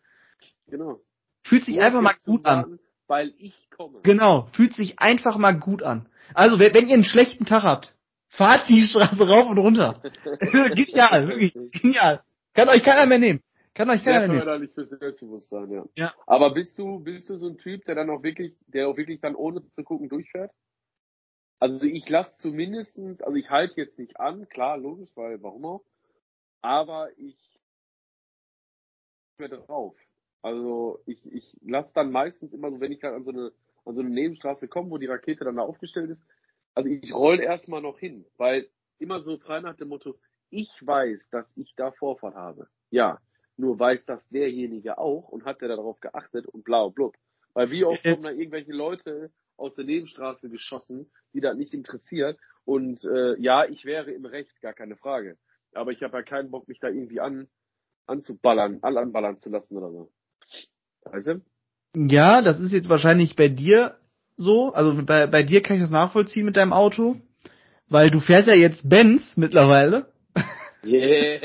[0.69, 0.99] Genau.
[1.45, 2.79] Fühlt sich einfach mal gut an.
[3.07, 4.01] Weil ich komme.
[4.03, 6.09] Genau, fühlt sich einfach mal gut an.
[6.33, 7.95] Also wenn, wenn ihr einen schlechten Tag habt,
[8.37, 10.03] Fahrt die Straße rauf und runter.
[10.41, 12.25] genial, wirklich, genial.
[12.53, 13.43] Kann euch keiner mehr nehmen.
[13.75, 14.61] Kann euch keiner mehr nehmen.
[14.61, 15.85] nicht für Selbstbewusstsein, ja.
[15.95, 16.15] Ja.
[16.27, 19.21] Aber bist du, bist du so ein Typ, der dann auch wirklich, der auch wirklich
[19.21, 20.51] dann ohne zu gucken durchfährt?
[21.61, 25.85] Also ich lasse zumindestens, also ich halte jetzt nicht an, klar, logisch, weil warum auch,
[26.61, 27.37] aber ich
[29.39, 29.97] mehr drauf.
[30.45, 33.51] Also ich, ich lasse dann meistens immer so, wenn ich gerade an so eine
[33.87, 36.23] an so eine Nebenstraße komme, wo die Rakete dann da aufgestellt ist,
[36.75, 38.69] also ich roll erstmal noch hin, weil
[38.99, 40.19] immer so frei nach dem Motto,
[40.51, 42.69] ich weiß, dass ich da Vorfahrt habe.
[42.91, 43.23] Ja,
[43.57, 47.17] nur weiß das derjenige auch und hat der darauf geachtet und bla blub.
[47.55, 52.39] Weil wie oft kommen da irgendwelche Leute aus der Nebenstraße geschossen, die das nicht interessiert.
[52.67, 55.39] Und äh, ja, ich wäre im Recht, gar keine Frage.
[55.73, 57.49] Aber ich habe ja keinen Bock, mich da irgendwie an
[58.07, 60.13] anzuballern, all anballern zu lassen oder so.
[61.05, 61.41] Weißt du?
[61.97, 63.97] Ja, das ist jetzt wahrscheinlich bei dir
[64.37, 64.73] so.
[64.73, 67.17] Also bei, bei dir kann ich das nachvollziehen mit deinem Auto.
[67.89, 70.07] Weil du fährst ja jetzt Benz mittlerweile.
[70.85, 71.41] Yeah.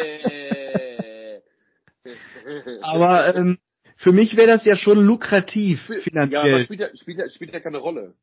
[2.82, 3.58] Aber ähm,
[3.98, 6.32] für mich wäre das ja schon lukrativ finanziell.
[6.32, 8.16] Ja, aber spielt ja, spielt, ja, spielt ja keine Rolle.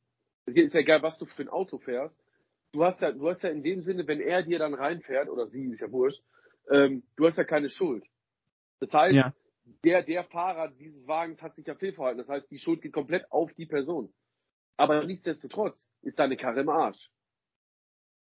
[0.47, 2.19] Ist ja egal, was du für ein Auto fährst.
[2.73, 5.47] Du hast ja, du hast ja in dem Sinne, wenn er dir dann reinfährt, oder
[5.49, 6.21] sie, ist ja wurscht,
[6.71, 8.05] ähm, du hast ja keine Schuld.
[8.81, 9.35] Das heißt, Ja.
[9.85, 12.19] Der, der Fahrer dieses Wagens hat sich ja fehlverhalten.
[12.19, 14.13] Das heißt, die Schuld geht komplett auf die Person.
[14.77, 17.11] Aber nichtsdestotrotz ist deine Karre im Arsch.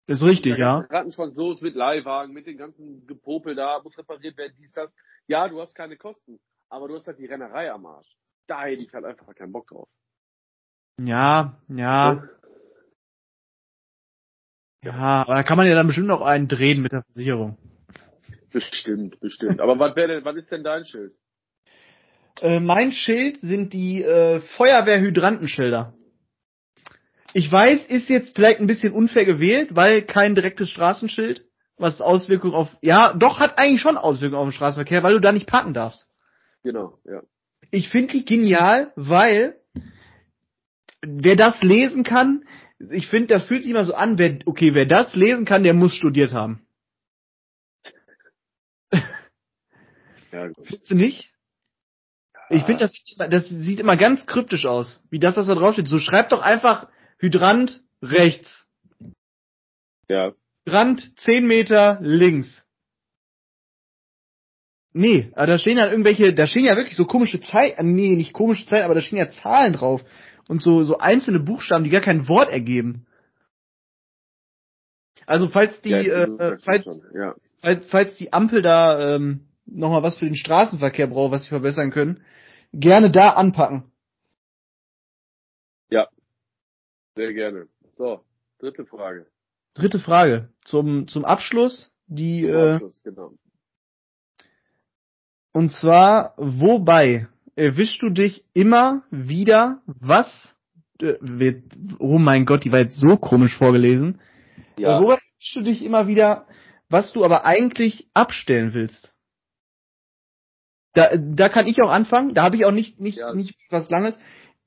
[0.07, 0.79] ist richtig, Der ja.
[0.91, 4.95] Rattenschwanz los mit Leihwagen, mit den ganzen Gepopel da, muss repariert werden, dies, das.
[5.27, 8.17] Ja, du hast keine Kosten, aber du hast halt die Rennerei am Arsch.
[8.47, 9.89] Da hätte ich halt einfach keinen Bock drauf.
[10.99, 12.23] Ja, ja,
[14.85, 14.93] ja.
[14.93, 17.59] Aber da kann man ja dann bestimmt noch einen drehen mit der Versicherung.
[18.53, 19.61] Bestimmt, bestimmt.
[19.61, 21.15] Aber was wäre denn, was ist denn dein Schild?
[22.41, 25.95] Äh, mein Schild sind die äh, Feuerwehrhydrantenschilder.
[27.33, 31.45] Ich weiß, ist jetzt vielleicht ein bisschen unfair gewählt, weil kein direktes Straßenschild,
[31.77, 35.33] was Auswirkungen auf, ja, doch hat eigentlich schon Auswirkungen auf den Straßenverkehr, weil du da
[35.33, 36.09] nicht parken darfst.
[36.63, 37.23] Genau, ja.
[37.71, 39.57] Ich finde die genial, weil
[41.03, 42.45] wer das lesen kann,
[42.91, 45.75] ich finde, das fühlt sich immer so an, wer, okay, wer das lesen kann, der
[45.75, 46.67] muss studiert haben.
[50.33, 50.67] Ja, gut.
[50.67, 51.36] Findest du nicht?
[52.51, 55.55] Ich finde, das, sieht immer- das sieht immer ganz kryptisch aus, wie das, was da
[55.55, 55.89] draufsteht.
[55.89, 56.89] So schreib doch einfach
[57.19, 58.67] Hydrant rechts,
[60.09, 60.33] Ja.
[60.67, 62.63] Hydrant 10 Meter links.
[64.93, 68.33] Nee, aber da stehen dann irgendwelche, da stehen ja wirklich so komische Zeichen, nee, nicht
[68.33, 70.03] komische Zeichen, aber da stehen ja Zahlen drauf.
[70.49, 73.07] Und so, so einzelne Buchstaben, die gar kein Wort ergeben.
[75.27, 77.03] Also falls die, ja, äh, falls, schon.
[77.15, 77.35] ja.
[77.61, 81.91] falls, falls die Ampel da ähm, nochmal was für den Straßenverkehr braucht, was sie verbessern
[81.91, 82.23] können,
[82.73, 83.91] gerne da anpacken.
[87.17, 87.67] Sehr gerne.
[87.95, 88.21] So,
[88.59, 89.27] dritte Frage.
[89.75, 90.51] Dritte Frage.
[90.65, 93.33] Zum, zum Abschluss, die, Zum äh, Abschluss, genau.
[95.53, 100.55] und zwar, wobei erwischst du dich immer wieder, was,
[101.01, 101.65] äh, wird,
[101.99, 104.21] oh mein Gott, die war jetzt so komisch vorgelesen,
[104.79, 106.47] Ja, äh, wobei erwischst du dich immer wieder,
[106.91, 109.15] was du aber eigentlich abstellen willst?
[110.97, 113.35] Da, da kann ich auch anfangen, da habe ich auch nicht, nicht, Ja.
[113.35, 114.15] nicht was Langes.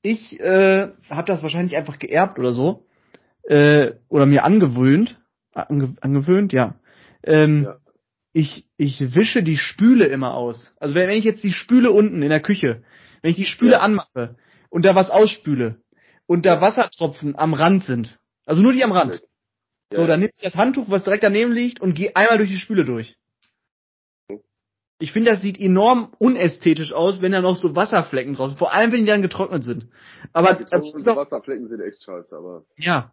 [0.00, 2.86] Ich äh, habe das wahrscheinlich einfach geerbt oder so.
[3.42, 5.18] Äh, oder mir angewöhnt.
[5.52, 6.76] Ange angewöhnt, ja.
[7.24, 7.76] Ähm, Ja.
[8.32, 10.72] Ich, ich wische die Spüle immer aus.
[10.78, 12.84] Also wenn, wenn ich jetzt die Spüle unten in der Küche,
[13.22, 13.80] wenn ich die Spüle Ja.
[13.80, 14.36] anmache
[14.68, 15.80] und da was ausspüle
[16.26, 16.60] und da.
[16.60, 19.20] Wassertropfen am Rand sind, also nur die am Rand,
[19.92, 22.58] so, dann nehme ich das Handtuch, was direkt daneben liegt und gehe einmal durch die
[22.58, 23.16] Spüle durch.
[25.00, 28.58] Ich finde, das sieht enorm unästhetisch aus, wenn da noch so Wasserflecken draus sind.
[28.58, 29.88] Vor allem, wenn die dann getrocknet sind.
[30.32, 32.64] Aber Die das ist doch, Wasserflecken sind echt scheiße, aber.
[32.76, 33.12] ja,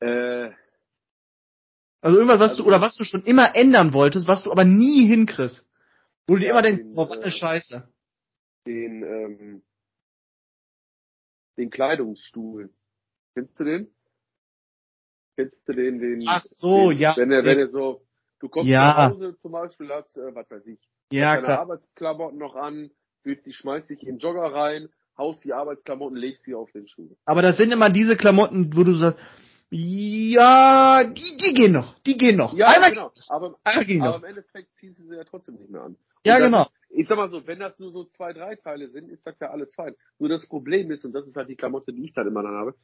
[0.00, 0.50] Äh,
[2.02, 4.64] also irgendwas, was Also du, oder was du schon immer ändern wolltest, was du aber
[4.64, 5.64] nie hinkriegst.
[6.26, 7.88] Wo du dir Ja, immer denkst, den, oh, was eine äh, Scheiße.
[8.66, 9.62] den, ähm,
[11.56, 12.70] den Kleidungsstuhl.
[13.34, 13.88] Kennst du den?
[15.36, 16.24] Kennst du den, den?
[16.28, 18.03] Ach so, den, ja, Wenn er, wenn er so,
[18.44, 18.80] du kommst Ja.
[18.84, 20.78] nach Hause zum Beispiel, hast, äh, was weiß ich,
[21.10, 21.60] Ja, deine klar.
[21.60, 22.90] Arbeitsklamotten noch an,
[23.22, 27.16] willst schmeißt dich in den Jogger rein, haust die Arbeitsklamotten, legst sie auf den Stuhl.
[27.24, 29.18] Aber das sind immer diese Klamotten, wo du sagst,
[29.70, 32.54] ja, die, die gehen noch, die gehen noch.
[32.54, 33.10] Ja, Einmal, genau.
[33.28, 34.18] Aber, einmal gehen aber noch.
[34.18, 35.92] im Endeffekt ziehst du sie ja trotzdem nicht mehr an.
[35.92, 36.62] Und Ja, genau.
[36.62, 39.34] Ist, ich sag mal so, wenn das nur so zwei, drei Teile sind, ist das
[39.40, 39.94] ja alles fein.
[40.18, 42.54] Nur das Problem ist, und das ist halt die Klamotte, die ich dann immer dann
[42.54, 42.74] habe,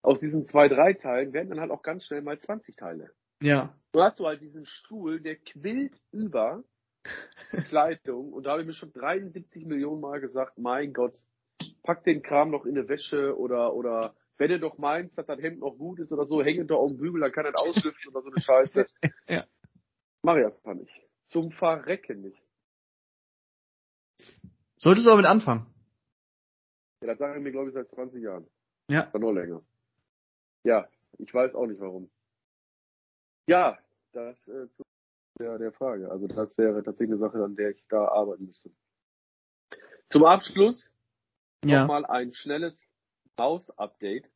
[0.00, 3.10] aus diesen zwei, drei Teilen werden dann halt auch ganz schnell mal 20 Teile.
[3.40, 3.74] Ja.
[3.92, 6.62] Du hast du halt diesen Stuhl, der quillt über
[7.68, 11.16] Kleidung und da habe ich mir schon 73 Millionen Mal gesagt, mein Gott,
[11.82, 15.40] pack den Kram noch in eine Wäsche oder oder wenn du doch meinst, dass das
[15.40, 18.14] Hemd noch gut ist oder so, hänge doch auf dem Bügel, dann kann das auslüften
[18.14, 18.86] oder so eine Scheiße.
[19.28, 19.46] Ja.
[20.22, 20.92] Mach ich einfach nicht.
[21.26, 22.42] Zum Verrecken nicht.
[24.76, 25.66] Solltest du damit anfangen.
[27.00, 28.46] Ja, das sagen wir, glaube ich, seit 20 Jahren.
[28.88, 29.08] Ja.
[29.10, 29.62] Oder noch länger.
[30.64, 32.10] Ja, ich weiß auch nicht warum.
[33.48, 33.78] Ja,
[34.12, 34.82] das äh, zu
[35.38, 36.10] der, der Frage.
[36.10, 38.70] Also das wäre tatsächlich eine Sache, an der ich da arbeiten müsste.
[40.10, 40.90] Zum Abschluss
[41.64, 41.80] Ja.
[41.80, 42.80] nochmal ein schnelles
[43.38, 44.28] Maus-Update.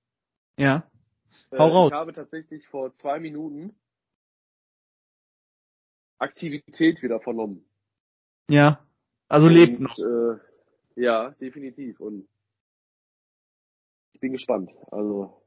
[0.59, 0.91] Ja.
[1.51, 1.91] Äh, Hau raus.
[1.93, 3.75] Ich habe tatsächlich vor zwei Minuten
[6.19, 7.69] Aktivität wieder vernommen.
[8.49, 8.87] Ja.
[9.29, 9.99] Also lebt Und, noch.
[9.99, 10.39] Äh,
[10.95, 12.01] ja, definitiv.
[12.01, 12.29] Und
[14.13, 14.71] ich bin gespannt.
[14.91, 15.42] Also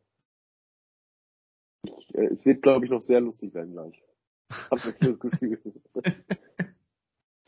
[2.15, 4.01] äh, es wird, glaube ich, noch sehr lustig werden gleich.
[4.71, 5.59] Hab jetzt so das Gefühl.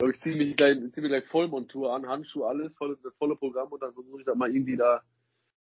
[0.00, 3.34] glaube, ich ziehe mich gleich, zieh mir gleich Vollmontur an, Handschuhe, alles, volle, das volle
[3.34, 5.02] Programm und dann versuche ich das mal irgendwie da.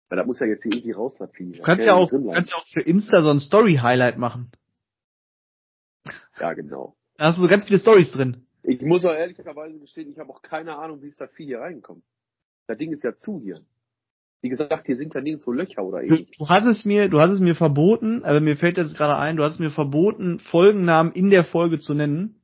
[0.08, 1.52] Weil da muss ja jetzt hier irgendwie raus, das Vieh.
[1.52, 4.50] Du kannst ja auch, du kannst ja auch für Insta so ein Story-Highlight machen.
[6.40, 6.96] Ja, genau.
[7.18, 8.46] Da hast du so ganz viele Stories drin.
[8.62, 11.60] Ich muss auch ehrlicherweise gestehen, ich habe auch keine Ahnung, wie ist das Vieh hier
[11.60, 12.02] reinkommt.
[12.66, 13.60] Das Ding ist ja zu hier.
[14.44, 16.36] Wie gesagt, hier sind ja nirgendwo Löcher oder Du, ähnlich.
[16.36, 19.36] du hast es mir, du hast es mir verboten, aber mir fällt jetzt gerade ein,
[19.36, 22.42] du hast es mir verboten, Folgennamen in der Folge zu nennen.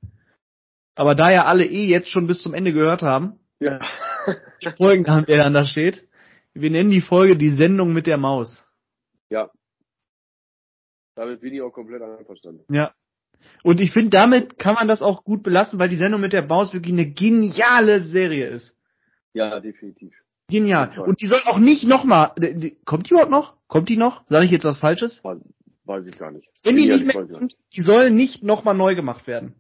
[0.95, 3.81] Aber da ja alle eh jetzt schon bis zum Ende gehört haben, Ja.
[4.79, 6.09] Folgennamen, der dann da steht,
[6.55, 8.65] wir nennen die Folge die Sendung mit der Maus.
[9.29, 9.51] ja.
[11.17, 12.65] Damit bin ich auch komplett einverstanden.
[12.75, 12.95] Ja.
[13.63, 16.47] Und ich finde, damit kann man das auch gut belassen, weil die Sendung mit der
[16.47, 18.75] Maus wirklich eine geniale Serie ist.
[19.35, 20.15] Ja, definitiv.
[20.51, 20.99] Genial.
[21.01, 22.33] Und die soll auch nicht nochmal,
[22.85, 23.55] kommt die überhaupt noch?
[23.69, 24.25] Kommt die noch?
[24.29, 25.23] Sage ich jetzt was Falsches?
[25.23, 25.39] Weiß,
[25.85, 26.49] weiß ich gar nicht.
[26.65, 29.55] Wenn die Ja, nicht mehr kommt, die soll nicht nochmal neu gemacht werden.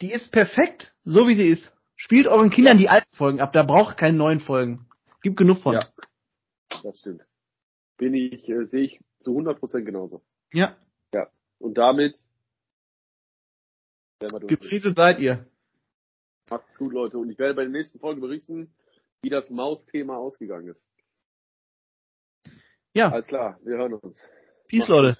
[0.00, 1.72] Die ist perfekt, so wie sie ist.
[1.96, 4.86] Spielt euren Kindern die alten Folgen ab, da braucht keine neuen Folgen.
[5.22, 5.74] Gibt genug von.
[5.74, 5.86] Ja.
[6.82, 7.22] Das stimmt.
[7.98, 10.22] Bin ich, äh, sehe ich zu 100% genauso.
[10.52, 10.76] ja.
[11.60, 12.16] Und damit.
[14.48, 15.46] Gepriesen seid ihr.
[16.50, 17.18] Macht's gut, Leute.
[17.18, 18.74] Und ich werde bei der nächsten Folge berichten,
[19.22, 20.82] wie das Maus-Thema ausgegangen ist.
[22.94, 24.20] Ja, Alles klar, wir hören uns.
[24.68, 25.18] Peace, Leute.